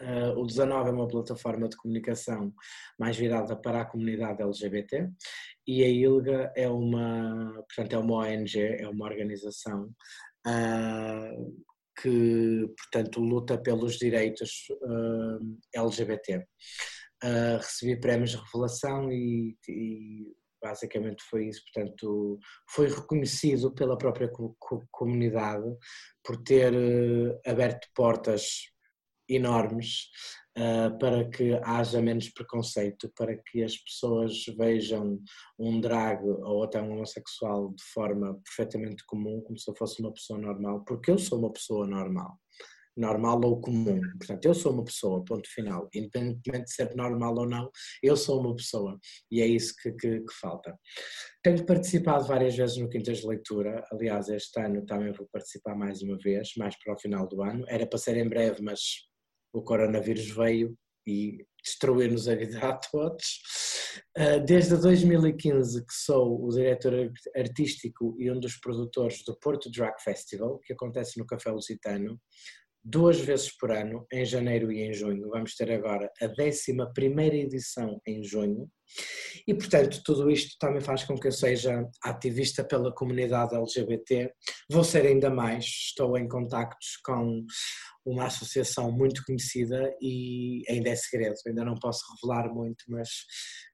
Uh, 0.00 0.38
o 0.38 0.46
19 0.46 0.90
é 0.90 0.92
uma 0.92 1.09
plataforma 1.09 1.68
de 1.68 1.76
comunicação 1.76 2.52
mais 2.98 3.16
virada 3.16 3.57
para 3.57 3.81
a 3.81 3.85
comunidade 3.85 4.42
LGBT 4.42 5.11
e 5.66 5.83
a 5.83 5.88
ILGA 5.88 6.52
é 6.57 6.68
uma, 6.68 7.52
portanto, 7.54 7.94
é 7.94 7.98
uma 7.98 8.18
ONG, 8.18 8.59
é 8.59 8.88
uma 8.88 9.04
organização 9.04 9.90
uh, 10.46 11.64
que, 12.00 12.72
portanto, 12.76 13.20
luta 13.20 13.59
pelos 13.59 13.98
direitos 13.98 14.68
uh, 14.83 15.59
eh, 15.74 15.81
LGBT. 15.81 16.46
Recebi 17.61 18.00
prémios 18.00 18.31
de 18.31 18.37
revelação 18.37 19.11
e, 19.11 19.57
e, 19.68 20.33
basicamente 20.62 21.22
foi 21.28 21.48
isso, 21.48 21.62
portanto, 21.72 22.38
foi 22.70 22.88
reconhecido 22.88 23.72
pela 23.74 23.96
própria 23.96 24.28
co 24.28 24.56
comunidade 24.90 25.66
por 26.22 26.42
ter 26.42 26.72
uh, 26.74 27.40
aberto 27.46 27.88
portas 27.94 28.68
enormes 29.28 30.08
uh, 30.56 30.98
para 30.98 31.28
que 31.28 31.52
haja 31.62 32.00
menos 32.00 32.30
preconceito, 32.30 33.12
para 33.16 33.36
que 33.36 33.62
as 33.62 33.76
pessoas 33.76 34.44
vejam 34.56 35.20
um 35.58 35.80
drag 35.80 36.24
ou 36.24 36.64
até 36.64 36.80
um 36.80 36.92
homossexual 36.92 37.70
de 37.74 37.82
forma 37.92 38.40
perfeitamente 38.42 39.04
comum, 39.06 39.40
como 39.42 39.58
se 39.58 39.70
eu 39.70 39.76
fosse 39.76 40.00
uma 40.00 40.12
pessoa 40.12 40.38
normal, 40.38 40.84
porque 40.84 41.10
eu 41.10 41.18
sou 41.18 41.38
uma 41.38 41.52
pessoa 41.52 41.86
normal. 41.86 42.38
Normal 42.98 43.40
ou 43.44 43.61
comum. 43.61 44.00
Portanto, 44.18 44.44
eu 44.44 44.54
sou 44.54 44.72
uma 44.72 44.84
pessoa, 44.84 45.24
ponto 45.24 45.48
final. 45.48 45.88
Independentemente 45.94 46.64
de 46.64 46.72
ser 46.72 46.94
normal 46.94 47.34
ou 47.38 47.48
não, 47.48 47.70
eu 48.02 48.16
sou 48.16 48.40
uma 48.40 48.54
pessoa. 48.54 48.98
E 49.30 49.40
é 49.40 49.46
isso 49.46 49.74
que, 49.80 49.92
que, 49.92 50.20
que 50.20 50.34
falta. 50.40 50.76
Tenho 51.42 51.64
participado 51.64 52.26
várias 52.26 52.56
vezes 52.56 52.76
no 52.76 52.88
Quintas 52.88 53.18
de 53.18 53.26
Leitura. 53.26 53.84
Aliás, 53.92 54.28
este 54.28 54.61
ano 54.61 54.84
também 54.84 55.12
vou 55.12 55.28
participar 55.32 55.76
mais 55.76 56.02
uma 56.02 56.18
vez, 56.18 56.50
mais 56.56 56.76
para 56.82 56.94
o 56.94 56.98
final 56.98 57.26
do 57.28 57.42
ano. 57.42 57.64
Era 57.68 57.87
para 57.87 57.98
ser 57.98 58.16
em 58.16 58.28
breve, 58.28 58.62
mas 58.62 58.80
o 59.52 59.62
coronavírus 59.62 60.30
veio 60.30 60.76
e 61.06 61.46
destruiu-nos 61.64 62.28
a 62.28 62.34
vida 62.34 62.58
a 62.58 62.74
todos. 62.74 63.40
Ah, 64.16 64.38
desde 64.38 64.76
2015 64.76 65.84
que 65.84 65.94
sou 65.94 66.44
o 66.44 66.48
diretor 66.50 67.12
artístico 67.37 68.14
e 68.18 68.30
um 68.30 68.38
dos 68.38 68.56
produtores 68.56 69.22
do 69.24 69.37
Porto 69.38 69.70
Drag 69.70 69.94
Festival, 70.02 70.58
que 70.61 70.72
acontece 70.72 71.18
no 71.18 71.26
Café 71.26 71.50
Lusitano, 71.50 72.20
duas 72.84 73.20
vezes 73.20 73.56
por 73.56 73.70
ano, 73.70 74.06
em 74.12 74.24
janeiro 74.24 74.72
e 74.72 74.80
em 74.82 74.92
junho. 74.92 75.28
Vamos 75.28 75.54
ter 75.54 75.70
agora 75.70 76.10
a 76.20 76.26
11 76.26 76.72
edição 77.36 78.00
em 78.06 78.22
junho. 78.22 78.70
E, 79.46 79.54
portanto, 79.54 80.00
tudo 80.04 80.30
isto 80.30 80.56
também 80.58 80.80
faz 80.80 81.04
com 81.04 81.18
que 81.18 81.28
eu 81.28 81.32
seja 81.32 81.86
ativista 82.02 82.64
pela 82.64 82.94
comunidade 82.94 83.54
LGBT. 83.54 84.32
Vou 84.70 84.84
ser 84.84 85.06
ainda 85.06 85.30
mais, 85.30 85.64
estou 85.64 86.16
em 86.16 86.26
contactos 86.26 86.96
com 87.04 87.44
uma 88.08 88.26
associação 88.26 88.90
muito 88.90 89.22
conhecida 89.24 89.94
e 90.00 90.62
ainda 90.68 90.90
é 90.90 90.96
segredo, 90.96 91.34
ainda 91.46 91.64
não 91.64 91.74
posso 91.74 92.02
revelar 92.14 92.52
muito, 92.52 92.84
mas 92.88 93.08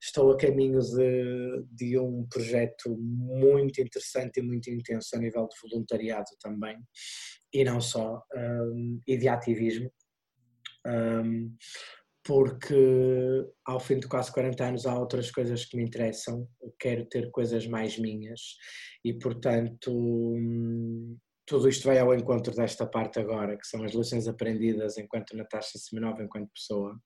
estou 0.03 0.33
a 0.33 0.37
caminho 0.37 0.81
de, 0.81 1.65
de 1.71 1.99
um 1.99 2.27
projeto 2.29 2.97
muito 2.99 3.81
interessante 3.81 4.41
e 4.41 4.43
muito 4.43 4.69
intenso 4.71 5.15
a 5.15 5.19
nível 5.19 5.47
de 5.49 5.57
voluntariado 5.69 6.31
também, 6.41 6.77
e 7.55 7.65
não 7.65 7.81
só, 7.81 8.21
um, 8.35 9.01
e 9.07 9.17
de 9.17 9.29
ativismo. 9.29 9.91
Um, 10.87 11.57
porque 12.27 12.75
ao 13.67 13.79
fim 13.79 14.01
de 14.01 14.09
quase 14.09 14.33
40 14.33 14.65
anos 14.65 14.87
há 14.87 14.99
outras 14.99 15.31
coisas 15.31 15.65
que 15.65 15.77
me 15.77 15.85
interessam, 15.85 16.49
quero 16.81 17.07
ter 17.07 17.31
coisas 17.31 17.67
mais 17.67 17.99
minhas. 17.99 18.41
E 19.05 19.13
portanto 19.15 19.93
hum, 19.93 21.17
tudo 21.47 21.69
isto 21.69 21.87
vai 21.87 21.99
ao 21.99 22.15
encontro 22.15 22.55
desta 22.55 22.87
parte 22.87 23.21
agora, 23.21 23.57
que 23.57 23.67
são 23.67 23.85
as 23.85 23.93
lições 23.93 24.27
aprendidas 24.27 24.97
enquanto 24.97 25.37
Natasha 25.37 25.79
Semenova, 25.79 26.23
enquanto 26.23 26.51
pessoa. 26.53 26.99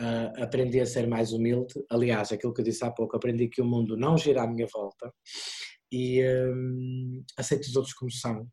Uh, 0.00 0.42
aprendi 0.42 0.80
a 0.80 0.86
ser 0.86 1.06
mais 1.06 1.30
humilde, 1.32 1.74
aliás, 1.90 2.32
aquilo 2.32 2.54
que 2.54 2.62
eu 2.62 2.64
disse 2.64 2.84
há 2.84 2.90
pouco, 2.90 3.16
aprendi 3.16 3.48
que 3.48 3.60
o 3.60 3.66
mundo 3.66 3.96
não 3.96 4.16
gira 4.16 4.42
à 4.42 4.46
minha 4.46 4.66
volta. 4.72 5.12
E 5.92 6.24
um, 6.24 7.22
aceito 7.36 7.64
os 7.64 7.76
outros 7.76 7.94
como 7.94 8.10
são, 8.10 8.48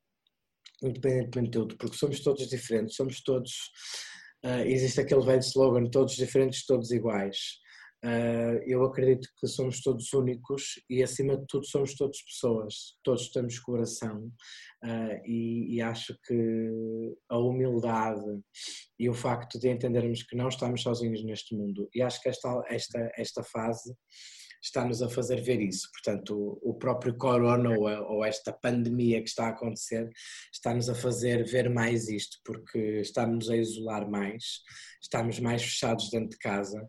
independentemente 0.83 1.51
de 1.51 1.51
tudo, 1.51 1.77
porque 1.77 1.97
somos 1.97 2.19
todos 2.21 2.47
diferentes, 2.47 2.95
somos 2.95 3.21
todos. 3.21 3.51
Uh, 4.45 4.61
existe 4.65 5.01
aquele 5.01 5.25
velho 5.25 5.41
slogan: 5.41 5.89
todos 5.89 6.15
diferentes, 6.15 6.65
todos 6.65 6.91
iguais. 6.91 7.37
Uh, 8.05 8.61
eu 8.67 8.85
acredito 8.85 9.27
que 9.39 9.47
somos 9.47 9.81
todos 9.81 10.13
únicos 10.13 10.79
e, 10.87 11.01
acima 11.01 11.35
de 11.35 11.43
tudo, 11.47 11.65
somos 11.65 11.95
todos 11.95 12.21
pessoas, 12.21 12.95
todos 13.03 13.31
temos 13.31 13.57
coração 13.59 14.31
uh, 14.85 15.25
e, 15.25 15.75
e, 15.75 15.81
acho 15.81 16.15
que 16.27 16.69
a 17.27 17.39
humildade 17.39 18.39
e 18.99 19.09
o 19.09 19.15
facto 19.15 19.59
de 19.59 19.69
entendermos 19.69 20.21
que 20.21 20.35
não 20.35 20.47
estamos 20.47 20.83
sozinhos 20.83 21.23
neste 21.25 21.55
mundo, 21.55 21.89
e 21.93 22.03
acho 22.03 22.21
que 22.21 22.29
esta, 22.29 22.63
esta, 22.69 23.11
esta 23.17 23.43
fase 23.43 23.91
está-nos 24.61 25.01
a 25.01 25.09
fazer 25.09 25.41
ver 25.41 25.61
isso. 25.61 25.89
Portanto, 25.91 26.59
o, 26.61 26.73
próprio 26.73 27.15
corona 27.15 27.69
ou, 27.69 27.87
ou, 28.15 28.25
esta 28.25 28.51
pandemia 28.51 29.21
que 29.21 29.29
está 29.29 29.47
a 29.47 29.49
acontecer 29.49 30.09
está-nos 30.53 30.89
a 30.89 30.95
fazer 30.95 31.45
ver 31.45 31.69
mais 31.69 32.07
isto, 32.07 32.37
porque 32.43 33.01
estamos 33.01 33.49
a 33.49 33.57
isolar 33.57 34.09
mais, 34.09 34.61
estamos 35.01 35.39
mais 35.39 35.63
fechados 35.63 36.09
dentro 36.09 36.29
de 36.29 36.37
casa. 36.37 36.87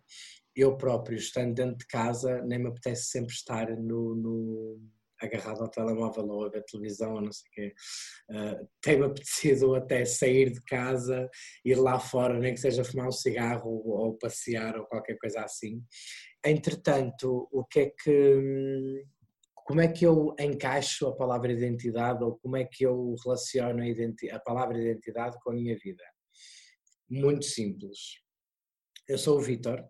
Eu 0.54 0.76
próprio, 0.76 1.16
estando 1.16 1.54
dentro 1.54 1.78
de 1.78 1.86
casa, 1.86 2.42
nem 2.42 2.58
me 2.58 2.68
apetece 2.68 3.10
sempre 3.10 3.32
estar 3.32 3.70
no, 3.76 4.14
no 4.14 4.80
agarrado 5.20 5.62
ao 5.62 5.68
telemóvel 5.68 6.28
ou 6.28 6.46
a 6.46 6.48
ver 6.48 6.64
televisão 6.64 7.14
ou 7.14 7.20
não 7.20 7.32
sei 7.32 7.48
o 7.48 7.52
quê. 7.52 7.74
Uh, 8.30 8.68
Tem-me 8.80 9.06
apetecido 9.06 9.74
até 9.74 10.04
sair 10.04 10.50
de 10.50 10.62
casa, 10.62 11.28
ir 11.64 11.74
lá 11.76 11.98
fora, 11.98 12.38
nem 12.38 12.54
que 12.54 12.60
seja 12.60 12.84
fumar 12.84 13.08
um 13.08 13.12
cigarro 13.12 13.68
ou 13.68 14.16
passear 14.18 14.76
ou 14.76 14.86
qualquer 14.86 15.16
coisa 15.18 15.42
assim. 15.42 15.82
Entretanto, 16.44 17.48
o 17.52 17.64
que 17.64 17.80
é 17.80 17.90
que. 17.90 19.04
Como 19.66 19.82
é 19.82 19.88
que 19.88 20.06
eu 20.06 20.34
encaixo 20.40 21.06
a 21.08 21.14
palavra 21.14 21.52
identidade 21.52 22.24
ou 22.24 22.38
como 22.38 22.56
é 22.56 22.64
que 22.64 22.84
eu 22.84 23.14
relaciono 23.22 23.82
a, 23.82 24.36
a 24.36 24.40
palavra 24.40 24.78
identidade 24.78 25.36
com 25.42 25.50
a 25.50 25.54
minha 25.54 25.76
vida? 25.76 26.02
Muito 27.10 27.44
simples. 27.44 28.22
Eu 29.06 29.18
sou 29.18 29.38
o 29.38 29.40
Vitor, 29.42 29.82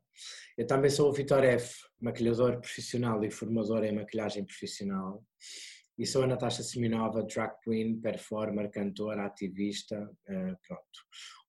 eu 0.57 0.67
também 0.67 0.91
sou 0.91 1.09
o 1.09 1.13
Vitor 1.13 1.45
F, 1.45 1.77
maquilhador 2.01 2.61
profissional 2.61 3.25
e 3.25 3.31
formador 3.31 3.85
em 3.85 3.93
maquilhagem 3.93 4.45
profissional. 4.45 5.25
E 5.99 6.07
sou 6.07 6.23
a 6.23 6.27
Natasha 6.29 6.63
Siminova, 6.63 7.25
drag 7.25 7.59
queen, 7.63 8.01
performer, 8.01 8.71
cantora, 8.71 9.27
ativista, 9.27 10.01
uh, 10.01 10.57
pronto. 10.67 10.99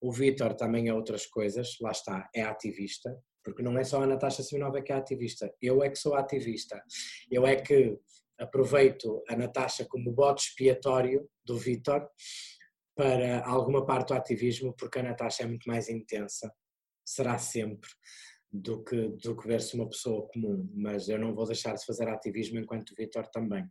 O 0.02 0.12
Vitor 0.12 0.56
também 0.56 0.88
é 0.88 0.94
outras 0.94 1.28
coisas, 1.28 1.78
lá 1.80 1.92
está, 1.92 2.28
é 2.34 2.42
ativista, 2.42 3.16
porque 3.50 3.64
não 3.64 3.78
é 3.78 3.84
só 3.84 4.02
a 4.02 4.08
Natasha 4.08 4.44
Simonova 4.44 4.82
que 4.82 4.92
é 4.92 4.96
ativista, 4.96 5.54
eu 5.62 5.84
é 5.84 5.90
que 5.90 5.98
sou 5.98 6.16
ativista, 6.16 6.82
eu 7.30 7.46
é 7.46 7.56
que 7.56 7.98
aproveito 8.40 9.22
a 9.28 9.36
Natasha 9.36 9.86
como 9.86 10.12
bote 10.12 10.44
expiatório 10.44 11.30
do 11.44 11.58
Vitor 11.58 12.08
para 12.96 13.46
alguma 13.46 13.86
parte 13.86 14.10
do 14.10 14.14
ativismo, 14.14 14.74
porque 14.78 15.00
a 15.00 15.04
Natasha 15.04 15.44
é 15.44 15.48
muito 15.48 15.68
mais 15.68 15.90
intensa, 15.90 16.54
será 17.06 17.38
sempre, 17.38 17.90
do 18.52 18.84
que, 18.84 19.10
do 19.10 19.38
que 19.38 19.48
ver-se 19.48 19.76
uma 19.76 19.88
pessoa 19.88 20.28
comum, 20.28 20.70
mas 20.74 21.08
eu 21.08 21.20
não 21.20 21.34
vou 21.34 21.46
deixar 21.46 21.76
de 21.76 21.86
fazer 21.86 22.08
ativismo 22.08 22.60
enquanto 22.60 22.92
o 22.92 22.96
Vitor 22.96 23.28
também. 23.28 23.64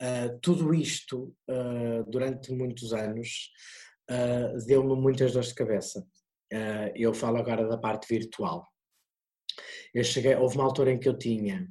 Uh, 0.00 0.38
tudo 0.40 0.72
isto, 0.72 1.34
uh, 1.48 2.08
durante 2.08 2.52
muitos 2.52 2.92
anos, 2.92 3.50
uh, 4.10 4.64
deu-me 4.66 4.94
muitas 4.94 5.32
dores 5.32 5.48
de 5.48 5.54
cabeça. 5.54 6.06
Uh, 6.52 6.92
eu 6.94 7.12
falo 7.12 7.36
agora 7.36 7.68
da 7.68 7.76
parte 7.76 8.06
virtual. 8.08 8.66
Eu 9.94 10.04
cheguei, 10.04 10.34
houve 10.34 10.56
uma 10.56 10.64
altura 10.64 10.92
em 10.92 10.98
que 10.98 11.08
eu 11.08 11.16
tinha 11.16 11.68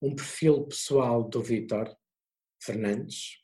um 0.00 0.14
perfil 0.14 0.66
pessoal 0.66 1.28
do 1.28 1.40
Vitor 1.40 1.94
Fernandes, 2.60 3.42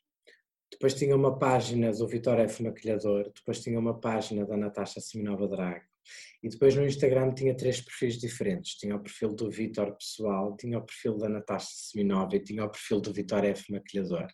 depois 0.71 0.93
tinha 0.93 1.15
uma 1.15 1.37
página 1.37 1.91
do 1.91 2.07
Vitor 2.07 2.39
F. 2.39 2.63
Maquilhador, 2.63 3.31
depois 3.35 3.61
tinha 3.61 3.79
uma 3.79 3.99
página 3.99 4.45
da 4.45 4.55
Natasha 4.55 5.01
Seminova 5.01 5.47
Drago, 5.47 5.85
e 6.41 6.49
depois 6.49 6.75
no 6.75 6.85
Instagram 6.85 7.33
tinha 7.33 7.55
três 7.55 7.81
perfis 7.81 8.17
diferentes. 8.17 8.75
Tinha 8.75 8.95
o 8.95 8.99
perfil 9.01 9.33
do 9.33 9.49
Vitor 9.49 9.95
pessoal, 9.95 10.55
tinha 10.55 10.77
o 10.77 10.85
perfil 10.85 11.17
da 11.17 11.27
Natasha 11.27 11.69
Seminova 11.71 12.35
e 12.35 12.43
tinha 12.43 12.63
o 12.63 12.69
perfil 12.69 13.01
do 13.01 13.13
Vitor 13.13 13.43
F. 13.45 13.71
Maquilhador. 13.71 14.27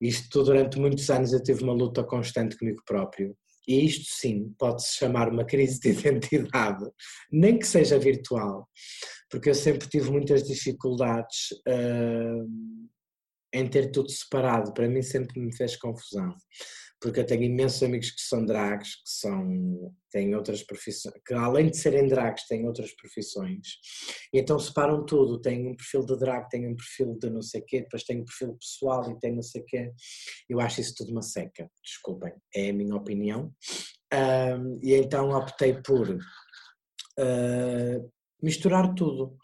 Isto 0.00 0.42
durante 0.42 0.78
muitos 0.78 1.10
anos 1.10 1.32
eu 1.32 1.42
tive 1.42 1.62
uma 1.62 1.74
luta 1.74 2.02
constante 2.02 2.56
comigo 2.56 2.82
próprio 2.86 3.36
e 3.70 3.86
isto 3.86 4.06
sim 4.08 4.52
pode-se 4.58 4.96
chamar 4.96 5.28
uma 5.28 5.44
crise 5.44 5.78
de 5.78 5.90
identidade, 5.96 6.84
nem 7.30 7.56
que 7.56 7.66
seja 7.66 7.98
virtual, 7.98 8.68
porque 9.30 9.48
eu 9.48 9.54
sempre 9.54 9.88
tive 9.88 10.10
muitas 10.10 10.42
dificuldades 10.42 11.52
uh, 11.68 12.48
em 13.52 13.66
ter 13.68 13.92
tudo 13.92 14.10
separado, 14.10 14.74
para 14.74 14.88
mim 14.88 15.02
sempre 15.02 15.38
me 15.40 15.54
fez 15.56 15.76
confusão 15.76 16.34
porque 17.00 17.20
eu 17.20 17.26
tenho 17.26 17.44
imensos 17.44 17.82
amigos 17.82 18.10
que 18.10 18.20
são 18.20 18.44
drags, 18.44 18.96
que 18.96 19.10
são, 19.10 19.94
têm 20.10 20.34
outras 20.34 20.62
profissões, 20.62 21.14
que 21.26 21.32
além 21.32 21.70
de 21.70 21.78
serem 21.78 22.06
drags 22.06 22.46
têm 22.46 22.66
outras 22.66 22.94
profissões, 22.94 23.78
e 24.32 24.38
então 24.38 24.58
separam 24.58 25.04
tudo, 25.06 25.40
tem 25.40 25.66
um 25.66 25.74
perfil 25.74 26.04
de 26.04 26.18
drag, 26.18 26.46
tem 26.50 26.68
um 26.68 26.76
perfil 26.76 27.16
de 27.18 27.30
não 27.30 27.40
sei 27.40 27.62
quê, 27.62 27.80
depois 27.80 28.04
tem 28.04 28.20
um 28.20 28.24
perfil 28.24 28.54
pessoal 28.54 29.10
e 29.10 29.18
tem 29.18 29.34
não 29.34 29.42
sei 29.42 29.62
quê, 29.62 29.90
eu 30.48 30.60
acho 30.60 30.82
isso 30.82 30.94
tudo 30.94 31.10
uma 31.10 31.22
seca, 31.22 31.70
desculpem, 31.82 32.34
é 32.54 32.68
a 32.68 32.74
minha 32.74 32.94
opinião, 32.94 33.50
um, 34.12 34.78
e 34.82 34.94
então 34.94 35.30
optei 35.30 35.80
por 35.82 36.10
uh, 36.10 38.12
misturar 38.42 38.94
tudo, 38.94 39.38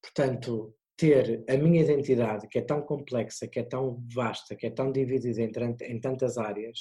portanto, 0.00 0.76
ter 1.00 1.42
a 1.48 1.56
minha 1.56 1.80
identidade, 1.80 2.46
que 2.46 2.58
é 2.58 2.60
tão 2.60 2.82
complexa, 2.82 3.48
que 3.48 3.58
é 3.58 3.62
tão 3.62 4.04
vasta, 4.14 4.54
que 4.54 4.66
é 4.66 4.70
tão 4.70 4.92
dividida 4.92 5.40
em, 5.40 5.98
tantas 5.98 6.36
áreas, 6.36 6.78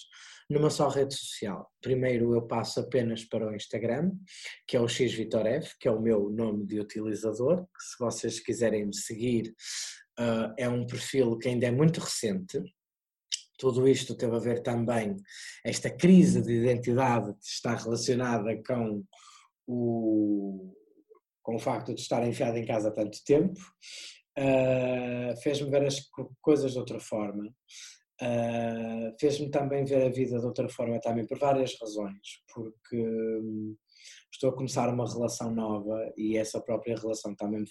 numa 0.50 0.70
só 0.70 0.90
rede 0.90 1.16
social. 1.16 1.72
Primeiro 1.82 2.36
eu 2.36 2.42
passo 2.42 2.82
apenas 2.82 3.24
para 3.24 3.48
o 3.48 3.56
Instagram, 3.56 4.12
que 4.68 4.76
é 4.76 4.82
o 4.82 4.90
xvitorev, 4.90 5.66
que 5.80 5.88
é 5.88 5.92
o 5.92 6.02
meu 6.02 6.30
nome 6.30 6.66
de 6.66 6.82
utilizador, 6.82 7.64
que 7.64 7.82
se 7.82 7.98
vocês 7.98 8.42
quiserem 8.42 8.88
me 8.88 8.94
seguir, 8.94 9.56
uh, 10.20 10.54
é 10.58 10.68
um 10.68 10.86
perfil 10.86 11.38
que 11.38 11.48
ainda 11.48 11.68
é 11.68 11.72
muito 11.72 12.02
recente, 12.02 12.62
tudo 13.58 13.88
isto 13.88 14.16
teve 14.16 14.36
a 14.36 14.40
ver 14.40 14.62
também, 14.62 15.16
esta 15.64 15.90
crise 15.90 16.42
de 16.42 16.56
identidade 16.56 17.34
está 17.42 17.74
relacionada 17.74 18.62
com 18.68 19.02
o, 19.66 20.74
com 21.50 21.56
o 21.56 21.60
facto 21.60 21.96
de 21.96 22.02
estar 22.02 22.26
enfiado 22.28 22.58
em 22.60 22.66
casa 22.66 22.90
há 22.90 22.92
tanto 22.92 23.18
tempo, 23.26 23.60
uh, 24.38 25.42
fez-me 25.42 25.72
ver 25.72 25.84
as 25.84 26.00
coisas 26.42 26.74
de 26.74 26.78
outra 26.78 27.00
forma, 27.00 27.48
uh, 28.22 29.16
fez-me 29.20 29.50
também 29.50 29.84
ver 29.84 30.06
a 30.06 30.12
vida 30.12 30.38
de 30.38 30.46
outra 30.46 30.70
forma 30.70 31.00
também 31.02 31.26
por 31.26 31.40
várias 31.40 31.76
razões, 31.82 32.22
porque 32.54 33.02
um, 33.02 33.76
estou 34.32 34.52
a 34.52 34.56
começar 34.56 34.94
uma 34.94 35.12
relação 35.12 35.52
nova 35.52 36.14
e 36.16 36.38
essa 36.38 36.62
própria 36.62 36.96
relação 36.96 37.36
também 37.36 37.62
me 37.62 37.68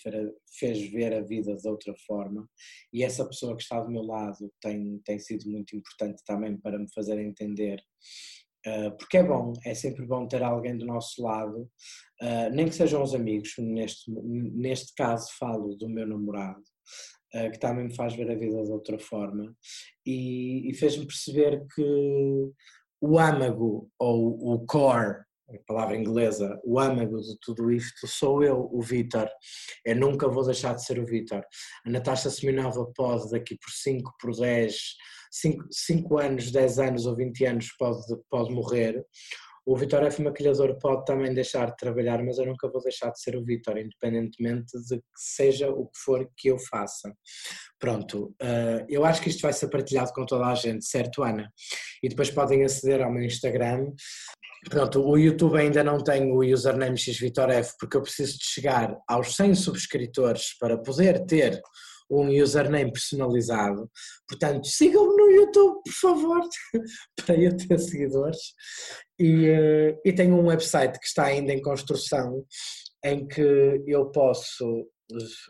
fez 0.59 0.91
ver 0.91 1.14
a 1.14 1.21
vida 1.21 1.55
de 1.55 1.69
outra 1.69 1.95
forma 2.05 2.49
e 2.93 3.05
essa 3.05 3.25
pessoa 3.25 3.57
que 3.57 3.62
está 3.62 3.81
do 3.81 3.93
meu 3.93 4.03
lado 4.03 4.53
tem, 4.61 5.01
tem 5.05 5.21
sido 5.21 5.49
muito 5.49 5.77
importante 5.77 6.21
também 6.27 6.59
para 6.59 6.81
me 6.81 6.93
fazer 6.93 7.21
entender 7.21 7.81
porque 8.99 9.18
é 9.18 9.23
bom, 9.23 9.53
é 9.64 9.75
sempre 9.75 10.05
bom 10.05 10.27
ter 10.27 10.42
alguém 10.42 10.77
do 10.77 10.85
nosso 10.85 11.23
lado 11.23 11.71
uh, 12.23 12.51
nem 12.53 12.68
que 12.68 12.75
sejam 12.75 13.03
os 13.03 13.14
amigos, 13.14 13.55
neste, 13.59 14.11
neste 14.11 14.94
caso 14.94 15.29
falo 15.38 15.77
do 15.77 15.88
meu 15.88 16.07
namorado, 16.07 16.62
uh, 17.35 17.51
que 17.51 17.59
também 17.59 17.87
me 17.87 17.94
faz 17.94 18.14
ver 18.14 18.31
a 18.31 18.35
vida 18.35 18.62
de 18.62 18.71
outra 18.71 18.99
forma, 18.99 19.55
e, 20.05 20.71
e 20.71 20.75
fez-me 20.75 21.07
perceber 21.07 21.66
que 21.75 22.51
o 23.01 23.18
âmago, 23.18 23.88
ou 23.99 24.55
o 24.55 24.66
core, 24.66 25.23
a 25.49 25.59
palavra 25.67 25.97
inglesa, 25.97 26.61
o 26.65 26.79
âmago 26.79 27.21
de 27.21 27.39
tudo 27.41 27.71
isto 27.71 28.07
sou 28.07 28.43
eu, 28.43 28.69
o 28.73 28.83
Vitor. 28.83 29.29
Eu 29.85 29.97
nunca 29.97 30.29
vou 30.29 30.45
deixar 30.45 30.75
de 30.75 30.85
ser 30.85 30.99
o 30.99 31.07
Vitor. 31.07 31.43
A 31.87 31.91
Natasha 31.91 32.31
Seminova 32.31 32.90
pode, 32.94 33.31
daqui 33.31 33.57
por 33.57 33.71
5, 33.71 34.15
por 34.21 34.37
10, 34.37 34.77
5 35.71 36.19
anos, 36.19 36.51
10 36.51 36.79
anos 36.79 37.07
ou 37.07 37.17
20 37.17 37.44
anos, 37.46 37.69
pode, 37.79 38.01
pode 38.31 38.53
morrer. 38.53 39.03
O 39.69 39.77
Vitor 39.77 40.03
F. 40.05 40.23
Maquilhador 40.23 40.79
pode 40.79 41.05
também 41.05 41.35
deixar 41.35 41.71
de 41.71 41.77
trabalhar, 41.77 42.25
mas 42.25 42.38
eu 42.38 42.46
nunca 42.46 42.71
vou 42.71 42.83
deixar 42.83 43.11
de 43.11 43.21
ser 43.21 43.37
o 43.37 43.44
Vitor, 43.44 43.77
independentemente 43.77 44.73
de 44.88 44.96
que 44.96 45.05
seja 45.15 45.69
o 45.69 45.87
que 45.88 45.99
for 45.99 46.27
que 46.38 46.49
eu 46.49 46.59
faça. 46.59 47.13
Pronto, 47.79 48.35
uh, 48.42 48.87
eu 48.88 49.05
acho 49.05 49.21
que 49.21 49.29
isto 49.29 49.42
vai 49.42 49.53
ser 49.53 49.69
partilhado 49.69 50.11
com 50.15 50.25
toda 50.25 50.46
a 50.46 50.55
gente, 50.55 50.87
certo, 50.87 51.23
Ana? 51.23 51.53
E 52.03 52.09
depois 52.09 52.31
podem 52.31 52.65
aceder 52.65 53.03
ao 53.03 53.13
meu 53.13 53.23
Instagram. 53.23 53.92
Pronto, 54.69 55.00
o 55.02 55.16
YouTube 55.16 55.58
ainda 55.58 55.83
não 55.83 56.02
tem 56.02 56.31
o 56.31 56.40
username 56.40 56.96
xvitorf, 56.96 57.75
porque 57.79 57.96
eu 57.96 58.02
preciso 58.02 58.38
de 58.38 58.44
chegar 58.44 58.96
aos 59.08 59.35
100 59.35 59.54
subscritores 59.54 60.56
para 60.58 60.77
poder 60.77 61.25
ter 61.27 61.60
um 62.10 62.29
username 62.42 62.92
personalizado. 62.92 63.90
Portanto, 64.29 64.66
sigam-me 64.66 65.16
no 65.16 65.31
YouTube, 65.31 65.81
por 65.85 65.92
favor, 65.92 66.40
para 67.16 67.37
eu 67.37 67.56
ter 67.56 67.79
seguidores. 67.79 68.38
E, 69.19 69.46
eh, 69.46 69.98
e 70.04 70.12
tenho 70.12 70.37
um 70.37 70.46
website 70.46 70.98
que 70.98 71.06
está 71.06 71.25
ainda 71.25 71.52
em 71.52 71.60
construção, 71.60 72.44
em 73.04 73.27
que 73.27 73.83
eu 73.87 74.10
posso 74.10 74.87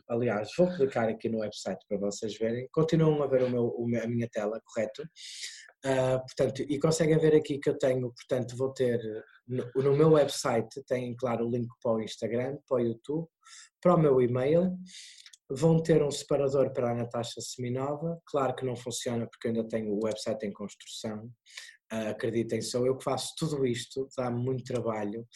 aliás, 0.08 0.50
vou 0.56 0.68
clicar 0.68 1.08
aqui 1.08 1.28
no 1.28 1.40
website 1.40 1.84
para 1.88 1.98
vocês 1.98 2.36
verem. 2.36 2.68
Continuam 2.72 3.22
a 3.22 3.26
ver 3.26 3.42
o 3.42 3.50
meu, 3.50 3.74
a 4.02 4.06
minha 4.06 4.28
tela, 4.28 4.60
correto? 4.64 5.02
Uh, 5.84 6.18
portanto, 6.20 6.62
e 6.62 6.78
conseguem 6.78 7.18
ver 7.18 7.36
aqui 7.36 7.58
que 7.58 7.70
eu 7.70 7.78
tenho, 7.78 8.12
portanto, 8.12 8.56
vou 8.56 8.72
ter 8.72 9.00
no, 9.46 9.70
no, 9.76 9.96
meu 9.96 10.10
website, 10.10 10.82
tem 10.86 11.14
claro 11.16 11.46
o 11.46 11.50
link 11.50 11.68
para 11.80 11.92
o 11.92 12.02
Instagram, 12.02 12.58
para 12.66 12.78
o 12.78 12.80
YouTube, 12.80 13.28
para 13.80 13.94
o 13.94 13.98
meu 13.98 14.20
e-mail. 14.20 14.76
Vão 15.50 15.82
ter 15.82 16.02
um 16.02 16.10
separador 16.10 16.72
para 16.72 16.90
a 16.90 16.94
Natasha 16.94 17.40
Seminova. 17.40 18.20
Claro 18.26 18.54
que 18.54 18.66
não 18.66 18.76
funciona 18.76 19.26
porque 19.26 19.48
ainda 19.48 19.66
tenho 19.66 19.94
o 19.94 20.04
website 20.04 20.44
em 20.44 20.52
construção. 20.52 21.30
Uh, 21.92 22.10
acreditem, 22.10 22.60
sou 22.60 22.86
eu 22.86 22.96
que 22.98 23.04
faço 23.04 23.34
tudo 23.38 23.66
isto, 23.66 24.06
dá 24.16 24.30
muito 24.30 24.64
trabalho. 24.64 25.26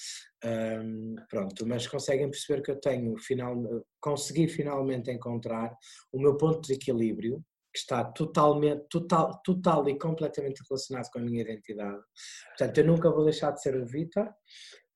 Um, 0.44 1.14
pronto, 1.30 1.66
mas 1.66 1.86
conseguem 1.86 2.28
perceber 2.30 2.62
que 2.62 2.70
eu 2.70 2.80
tenho, 2.80 3.16
final, 3.16 3.56
consegui 4.00 4.48
finalmente 4.48 5.10
encontrar 5.10 5.74
o 6.12 6.20
meu 6.20 6.36
ponto 6.36 6.60
de 6.60 6.74
equilíbrio 6.74 7.42
que 7.72 7.78
está 7.78 8.04
totalmente, 8.04 8.84
total, 8.90 9.40
total 9.42 9.88
e 9.88 9.98
completamente 9.98 10.62
relacionado 10.68 11.08
com 11.10 11.18
a 11.20 11.22
minha 11.22 11.40
identidade. 11.40 12.02
Portanto, 12.48 12.78
eu 12.78 12.84
nunca 12.84 13.10
vou 13.10 13.24
deixar 13.24 13.50
de 13.52 13.62
ser 13.62 13.74
o 13.74 13.86
Vitor. 13.86 14.28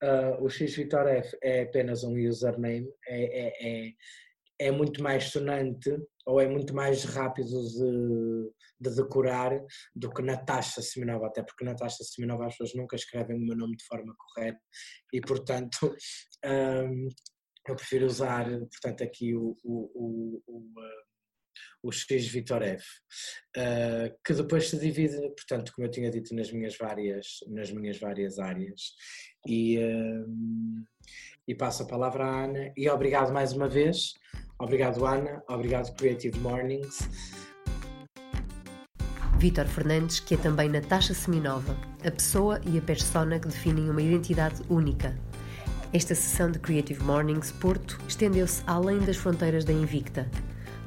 Uh, 0.03 0.45
o 0.45 0.51
X 0.51 0.77
Vitor 0.77 1.07
F 1.07 1.39
é 1.43 1.63
apenas 1.63 2.05
um 2.05 2.15
username, 2.15 2.87
é, 3.09 3.47
é, 3.47 3.87
é, 3.87 3.93
é, 4.59 4.71
muito 4.71 5.03
mais 5.03 5.25
sonante 5.25 5.91
ou 6.27 6.41
é 6.41 6.49
muito 6.49 6.75
mais 6.75 7.05
rápido 7.05 7.49
de, 7.49 8.51
de 8.81 8.97
decorar 8.97 9.53
do 9.95 10.13
que 10.13 10.23
Natasha 10.23 10.83
Seminova, 10.83 11.27
até 11.27 11.43
porque 11.43 11.65
Natasha 11.65 12.03
Seminova 12.05 12.47
as 12.47 12.53
pessoas 12.53 12.75
nunca 12.75 12.97
escrevem 12.97 13.37
o 13.37 13.47
meu 13.47 13.57
nome 13.57 13.77
de 13.77 13.85
forma 13.85 14.15
correta 14.17 14.61
e, 15.13 15.21
portanto, 15.21 15.95
um, 16.45 17.09
eu 17.69 17.75
prefiro 17.75 18.07
usar, 18.07 18.47
portanto, 18.49 19.03
aqui 19.03 19.35
o, 19.35 19.57
o, 19.65 19.91
o, 19.95 20.43
o 20.47 20.63
o 21.83 21.93
X 21.93 22.27
Vitor 22.27 22.63
F, 22.63 22.85
uh, 23.57 24.15
que 24.25 24.35
depois 24.35 24.69
se 24.69 24.79
divide, 24.79 25.17
portanto, 25.21 25.73
como 25.75 25.87
eu 25.87 25.91
tinha 25.91 26.11
dito, 26.11 26.35
nas 26.35 26.51
minhas 26.51 26.77
várias, 26.77 27.39
nas 27.49 27.71
minhas 27.71 27.99
várias 27.99 28.39
áreas. 28.39 28.93
E, 29.47 29.79
uh, 29.79 30.27
e 31.47 31.55
passo 31.55 31.85
a 31.85 31.87
palavra 31.87 32.25
à 32.25 32.45
Ana. 32.45 32.73
E 32.77 32.89
obrigado 32.89 33.33
mais 33.33 33.53
uma 33.53 33.69
vez. 33.69 34.15
Obrigado, 34.59 35.05
Ana. 35.05 35.43
Obrigado, 35.49 35.95
Creative 35.97 36.39
Mornings. 36.41 37.09
Vítor 39.39 39.67
Fernandes, 39.67 40.19
que 40.19 40.35
é 40.35 40.39
também 40.39 40.69
Natasha 40.69 41.13
Seminova, 41.13 41.77
a 42.05 42.11
pessoa 42.11 42.59
e 42.65 42.79
a 42.79 42.81
persona 42.81 43.39
que 43.39 43.49
definem 43.49 43.91
uma 43.91 44.01
identidade 44.01 44.63
única. 44.71 45.15
Esta 45.93 46.15
sessão 46.15 46.51
de 46.51 46.59
Creative 46.59 47.03
Mornings 47.03 47.53
Porto 47.53 47.99
estendeu-se 48.09 48.63
além 48.67 48.99
das 49.01 49.17
fronteiras 49.17 49.65
da 49.65 49.73
Invicta 49.73 50.27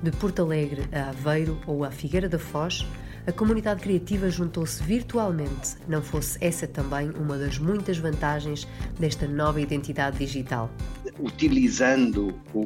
de 0.01 0.11
Porto 0.11 0.41
Alegre 0.41 0.87
a 0.93 1.09
Aveiro 1.09 1.59
ou 1.67 1.83
a 1.83 1.91
Figueira 1.91 2.29
da 2.29 2.39
Foz, 2.39 2.85
a 3.27 3.31
comunidade 3.31 3.81
criativa 3.81 4.29
juntou-se 4.29 4.81
virtualmente, 4.81 5.75
não 5.87 6.01
fosse 6.01 6.37
essa 6.41 6.65
também 6.65 7.09
uma 7.11 7.37
das 7.37 7.59
muitas 7.59 7.97
vantagens 7.97 8.67
desta 8.97 9.27
nova 9.27 9.59
identidade 9.59 10.17
digital. 10.17 10.69
Utilizando 11.19 12.33
o, 12.53 12.59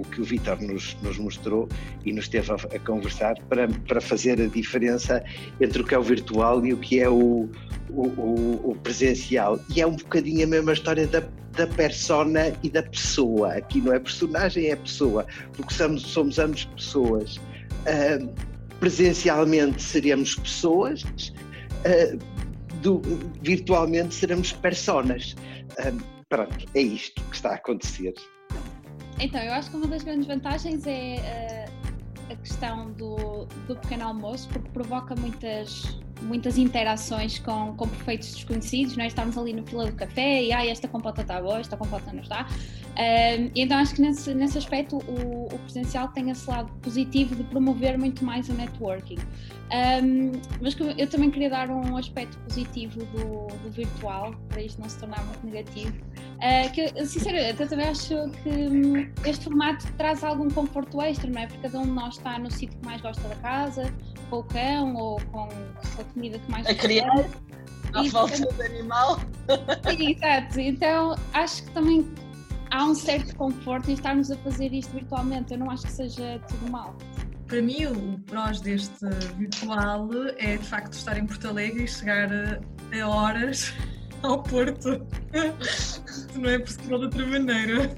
o 0.00 0.02
que 0.10 0.20
o 0.20 0.24
Vitor 0.24 0.60
nos, 0.60 0.96
nos, 1.02 1.18
mostrou 1.18 1.68
e 2.04 2.12
nos 2.12 2.28
teve 2.28 2.50
a, 2.50 2.54
a, 2.54 2.78
conversar 2.80 3.34
para, 3.48 3.68
para 3.68 4.00
fazer 4.00 4.40
a 4.40 4.46
diferença 4.46 5.22
entre 5.60 5.82
o 5.82 5.84
que 5.84 5.94
é 5.94 5.98
o 5.98 6.02
virtual 6.02 6.64
e 6.66 6.72
o 6.72 6.76
que 6.76 7.00
é 7.00 7.08
o, 7.08 7.48
o, 7.88 8.70
o 8.70 8.76
presencial. 8.82 9.60
E 9.74 9.80
é 9.80 9.86
um 9.86 9.96
bocadinho 9.96 10.44
a 10.44 10.48
mesma 10.48 10.72
história 10.72 11.06
da 11.06 11.22
da 11.52 11.66
persona 11.66 12.52
e 12.62 12.70
da 12.70 12.82
pessoa. 12.82 13.54
Aqui 13.54 13.80
não 13.80 13.92
é 13.92 13.98
personagem, 13.98 14.70
é 14.70 14.76
pessoa, 14.76 15.26
porque 15.52 15.74
somos, 15.74 16.02
somos 16.02 16.38
ambos 16.38 16.64
pessoas. 16.64 17.36
Uh, 17.36 18.32
presencialmente 18.78 19.82
seremos 19.82 20.36
pessoas, 20.36 21.02
uh, 21.02 22.18
do, 22.80 23.02
virtualmente 23.42 24.14
seremos 24.14 24.52
personas. 24.52 25.34
Uh, 25.78 26.19
pronto, 26.30 26.64
é 26.74 26.80
isto 26.80 27.22
que 27.24 27.36
está 27.36 27.50
a 27.50 27.54
acontecer. 27.56 28.14
Então, 29.18 29.42
eu 29.42 29.52
acho 29.52 29.70
que 29.70 29.76
uma 29.76 29.86
das 29.86 30.02
grandes 30.02 30.26
vantagens 30.26 30.86
é 30.86 31.66
a 32.30 32.36
questão 32.36 32.92
do, 32.92 33.44
do 33.66 33.76
pequeno 33.76 34.04
almoço, 34.04 34.48
porque 34.48 34.70
provoca 34.70 35.14
muitas 35.16 36.00
muitas 36.22 36.58
interações 36.58 37.38
com, 37.38 37.74
com 37.76 37.88
perfeitos 37.88 38.34
desconhecidos, 38.34 38.96
não 38.96 39.04
é? 39.04 39.06
Estarmos 39.06 39.38
ali 39.38 39.52
no 39.52 39.66
fila 39.66 39.86
do 39.86 39.96
café 39.96 40.42
e 40.42 40.52
ah, 40.52 40.66
esta 40.66 40.86
compota 40.86 41.22
está 41.22 41.40
boa, 41.40 41.60
esta 41.60 41.76
compota 41.76 42.12
não 42.12 42.20
está. 42.20 42.46
Um, 42.90 43.50
então 43.54 43.78
acho 43.78 43.94
que 43.94 44.02
nesse, 44.02 44.34
nesse 44.34 44.58
aspecto 44.58 44.98
o, 44.98 45.46
o 45.46 45.58
presencial 45.60 46.08
tem 46.08 46.30
esse 46.30 46.48
lado 46.48 46.70
positivo 46.82 47.34
de 47.34 47.44
promover 47.44 47.98
muito 47.98 48.24
mais 48.24 48.48
o 48.48 48.52
networking. 48.52 49.18
Um, 49.72 50.32
mas 50.60 50.76
eu 50.98 51.08
também 51.08 51.30
queria 51.30 51.48
dar 51.48 51.70
um 51.70 51.96
aspecto 51.96 52.36
positivo 52.40 52.98
do, 53.06 53.46
do 53.46 53.70
virtual, 53.70 54.34
para 54.48 54.60
isto 54.62 54.80
não 54.80 54.88
se 54.88 54.98
tornar 54.98 55.24
muito 55.24 55.46
negativo. 55.46 55.94
Uh, 56.40 56.72
que, 56.72 57.04
sinceramente, 57.04 57.60
eu 57.60 57.68
também 57.68 57.86
acho 57.86 58.30
que 58.42 58.48
hum, 58.48 59.12
este 59.26 59.44
formato 59.44 59.86
traz 59.98 60.24
algum 60.24 60.48
conforto 60.48 61.02
extra, 61.02 61.28
não 61.28 61.42
é? 61.42 61.46
Porque 61.46 61.62
cada 61.62 61.78
um 61.78 61.84
de 61.84 61.90
nós 61.90 62.16
está 62.16 62.38
no 62.38 62.50
sítio 62.50 62.78
que 62.78 62.86
mais 62.86 63.02
gosta 63.02 63.28
da 63.28 63.36
casa, 63.36 63.92
com 64.30 64.38
o 64.38 64.44
cão 64.44 64.94
ou 64.94 65.20
com 65.32 65.48
a 66.00 66.04
comida 66.14 66.38
que 66.38 66.50
mais 66.50 66.66
A 66.66 66.74
criança, 66.74 67.28
à 67.92 68.04
falta 68.04 68.36
de 68.36 68.62
animal. 68.62 69.20
Sim, 69.90 70.12
exato. 70.12 70.60
Então 70.60 71.14
acho 71.34 71.62
que 71.62 71.70
também 71.72 72.10
há 72.70 72.84
um 72.84 72.94
certo 72.94 73.36
conforto 73.36 73.90
em 73.90 73.94
estarmos 73.94 74.30
a 74.30 74.36
fazer 74.38 74.72
isto 74.72 74.92
virtualmente. 74.94 75.52
Eu 75.52 75.58
não 75.58 75.70
acho 75.70 75.82
que 75.82 75.92
seja 75.92 76.40
tudo 76.48 76.70
mal. 76.70 76.96
Para 77.46 77.60
mim, 77.60 77.84
o 77.84 78.18
prós 78.20 78.60
deste 78.60 79.04
virtual 79.36 80.08
é 80.38 80.56
de 80.56 80.64
facto 80.64 80.94
estar 80.94 81.18
em 81.18 81.26
Porto 81.26 81.48
Alegre 81.48 81.84
e 81.84 81.88
chegar 81.88 82.30
a 82.32 83.08
horas 83.08 83.74
ao 84.22 84.42
Porto. 84.42 85.06
não 86.36 86.50
é 86.50 86.58
possível 86.58 86.98
de 86.98 87.04
outra 87.04 87.26
maneira. 87.26 87.96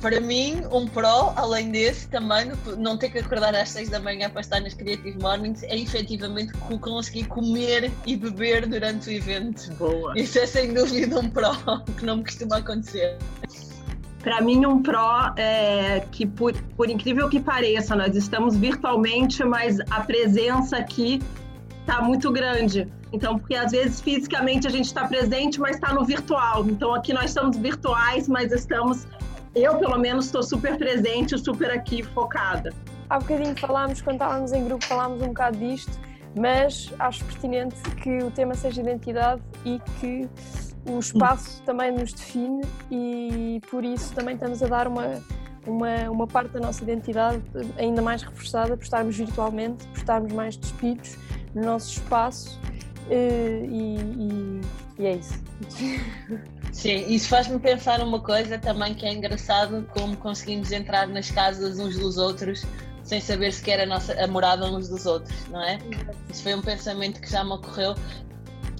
Para 0.00 0.20
mim, 0.20 0.62
um 0.72 0.88
pró, 0.88 1.32
além 1.36 1.70
desse, 1.70 2.08
também, 2.08 2.50
não 2.76 2.98
ter 2.98 3.10
que 3.10 3.18
acordar 3.18 3.54
às 3.54 3.68
6 3.68 3.88
da 3.88 4.00
manhã 4.00 4.28
para 4.28 4.40
estar 4.40 4.60
nas 4.60 4.74
Creative 4.74 5.16
Mornings, 5.22 5.62
é 5.62 5.78
efetivamente 5.78 6.52
conseguir 6.80 7.24
comer 7.26 7.92
e 8.04 8.16
beber 8.16 8.66
durante 8.66 9.08
o 9.08 9.12
evento. 9.12 9.72
Boa. 9.74 10.12
Isso 10.18 10.40
é 10.40 10.46
sem 10.46 10.74
dúvida 10.74 11.20
um 11.20 11.30
pró 11.30 11.54
que 11.96 12.04
não 12.04 12.16
me 12.16 12.24
costuma 12.24 12.56
acontecer. 12.56 13.16
Para 14.24 14.40
mim, 14.40 14.66
um 14.66 14.82
pró 14.82 15.32
é 15.36 16.00
que, 16.10 16.26
por, 16.26 16.52
por 16.76 16.90
incrível 16.90 17.28
que 17.28 17.38
pareça, 17.38 17.94
nós 17.94 18.16
estamos 18.16 18.56
virtualmente, 18.56 19.44
mas 19.44 19.78
a 19.88 20.00
presença 20.00 20.78
aqui 20.78 21.20
está 21.82 22.00
muito 22.00 22.32
grande. 22.32 22.88
Então, 23.12 23.38
porque 23.38 23.54
às 23.54 23.72
vezes 23.72 24.00
fisicamente 24.00 24.66
a 24.66 24.70
gente 24.70 24.86
está 24.86 25.06
presente, 25.06 25.60
mas 25.60 25.76
está 25.76 25.92
no 25.92 26.04
virtual. 26.04 26.64
Então, 26.66 26.94
aqui 26.94 27.12
nós 27.12 27.26
estamos 27.26 27.56
virtuais, 27.56 28.26
mas 28.26 28.50
estamos, 28.52 29.06
eu 29.54 29.76
pelo 29.76 29.98
menos, 29.98 30.26
estou 30.26 30.42
super 30.42 30.78
presente, 30.78 31.38
super 31.38 31.70
aqui 31.70 32.02
focada. 32.02 32.72
Há 33.10 33.18
bocadinho 33.18 33.54
falámos, 33.58 34.00
quando 34.00 34.14
estávamos 34.14 34.52
em 34.52 34.64
grupo, 34.64 34.84
falámos 34.86 35.20
um 35.20 35.28
bocado 35.28 35.58
disto, 35.58 35.92
mas 36.34 36.90
acho 36.98 37.22
pertinente 37.26 37.76
que 38.02 38.18
o 38.18 38.30
tema 38.30 38.54
seja 38.54 38.80
identidade 38.80 39.42
e 39.66 39.78
que 40.00 40.26
o 40.88 40.98
espaço 40.98 41.62
também 41.62 41.92
nos 41.92 42.12
define 42.12 42.62
e 42.90 43.60
por 43.70 43.84
isso 43.84 44.12
também 44.14 44.34
estamos 44.34 44.62
a 44.62 44.66
dar 44.66 44.88
uma, 44.88 45.22
uma, 45.66 46.10
uma 46.10 46.26
parte 46.26 46.52
da 46.52 46.60
nossa 46.60 46.82
identidade 46.82 47.40
ainda 47.76 48.00
mais 48.02 48.22
reforçada 48.22 48.76
por 48.76 48.82
estarmos 48.82 49.16
virtualmente, 49.16 49.86
por 49.88 49.98
estarmos 49.98 50.32
mais 50.32 50.56
despidos 50.56 51.16
no 51.54 51.62
nosso 51.62 51.92
espaço 51.92 52.58
eh, 53.10 53.66
e, 53.68 53.96
e, 53.96 54.60
e 54.98 55.06
é 55.06 55.16
isso. 55.16 55.42
Sim, 56.72 57.06
isso 57.06 57.28
faz-me 57.28 57.58
pensar 57.58 58.00
uma 58.00 58.20
coisa 58.20 58.58
também 58.58 58.94
que 58.94 59.04
é 59.04 59.12
engraçado, 59.12 59.86
como 59.92 60.16
conseguimos 60.16 60.72
entrar 60.72 61.06
nas 61.06 61.30
casas 61.30 61.78
uns 61.78 61.98
dos 61.98 62.16
outros 62.16 62.64
sem 63.04 63.20
saber 63.20 63.52
sequer 63.52 63.80
a, 63.80 63.86
nossa, 63.86 64.14
a 64.22 64.26
morada 64.26 64.64
uns 64.64 64.88
dos 64.88 65.04
outros, 65.06 65.46
não 65.48 65.62
é? 65.62 65.78
Isso 66.30 66.42
foi 66.42 66.54
um 66.54 66.62
pensamento 66.62 67.20
que 67.20 67.30
já 67.30 67.44
me 67.44 67.52
ocorreu. 67.52 67.94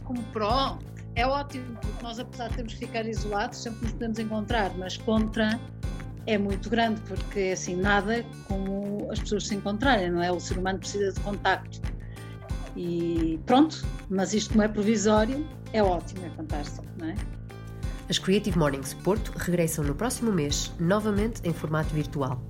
Como 0.04 0.22
pró, 0.32 0.78
é 1.14 1.26
ótimo, 1.26 1.76
porque 1.80 2.02
nós, 2.02 2.18
apesar 2.18 2.48
de 2.48 2.54
termos 2.54 2.72
que 2.74 2.86
ficar 2.86 3.06
isolados, 3.06 3.58
sempre 3.58 3.82
nos 3.82 3.92
podemos 3.92 4.18
encontrar, 4.18 4.70
mas 4.78 4.96
contra 4.96 5.60
é 6.26 6.38
muito 6.38 6.70
grande, 6.70 7.00
porque 7.02 7.50
assim, 7.52 7.76
nada 7.76 8.24
como 8.46 9.10
as 9.10 9.18
pessoas 9.18 9.46
se 9.46 9.54
encontrarem, 9.54 10.10
não 10.10 10.22
é? 10.22 10.30
O 10.30 10.40
ser 10.40 10.56
humano 10.56 10.78
precisa 10.78 11.12
de 11.12 11.20
contacto. 11.20 11.80
E 12.76 13.38
pronto, 13.46 13.84
mas 14.08 14.32
isto 14.32 14.50
como 14.50 14.62
é 14.62 14.68
provisório, 14.68 15.46
é 15.72 15.82
ótimo, 15.82 16.24
é 16.24 16.30
fantástico, 16.30 16.86
não 16.98 17.08
é? 17.08 17.14
As 18.08 18.18
Creative 18.18 18.58
Mornings 18.58 18.94
Porto 18.94 19.32
regressam 19.36 19.84
no 19.84 19.94
próximo 19.94 20.32
mês, 20.32 20.72
novamente 20.78 21.40
em 21.44 21.52
formato 21.52 21.94
virtual. 21.94 22.42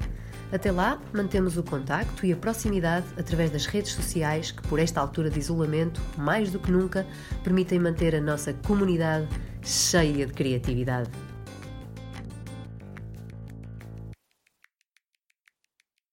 Até 0.52 0.70
lá, 0.70 1.00
mantemos 1.12 1.56
o 1.56 1.62
contacto 1.62 2.26
e 2.26 2.32
a 2.32 2.36
proximidade 2.36 3.06
através 3.18 3.50
das 3.50 3.64
redes 3.64 3.92
sociais 3.92 4.50
que, 4.50 4.62
por 4.68 4.78
esta 4.78 5.00
altura 5.00 5.30
de 5.30 5.38
isolamento, 5.38 6.00
mais 6.18 6.50
do 6.50 6.58
que 6.58 6.70
nunca, 6.70 7.06
permitem 7.42 7.78
manter 7.78 8.14
a 8.14 8.20
nossa 8.20 8.52
comunidade 8.52 9.26
cheia 9.62 10.26
de 10.26 10.32
criatividade. 10.32 11.10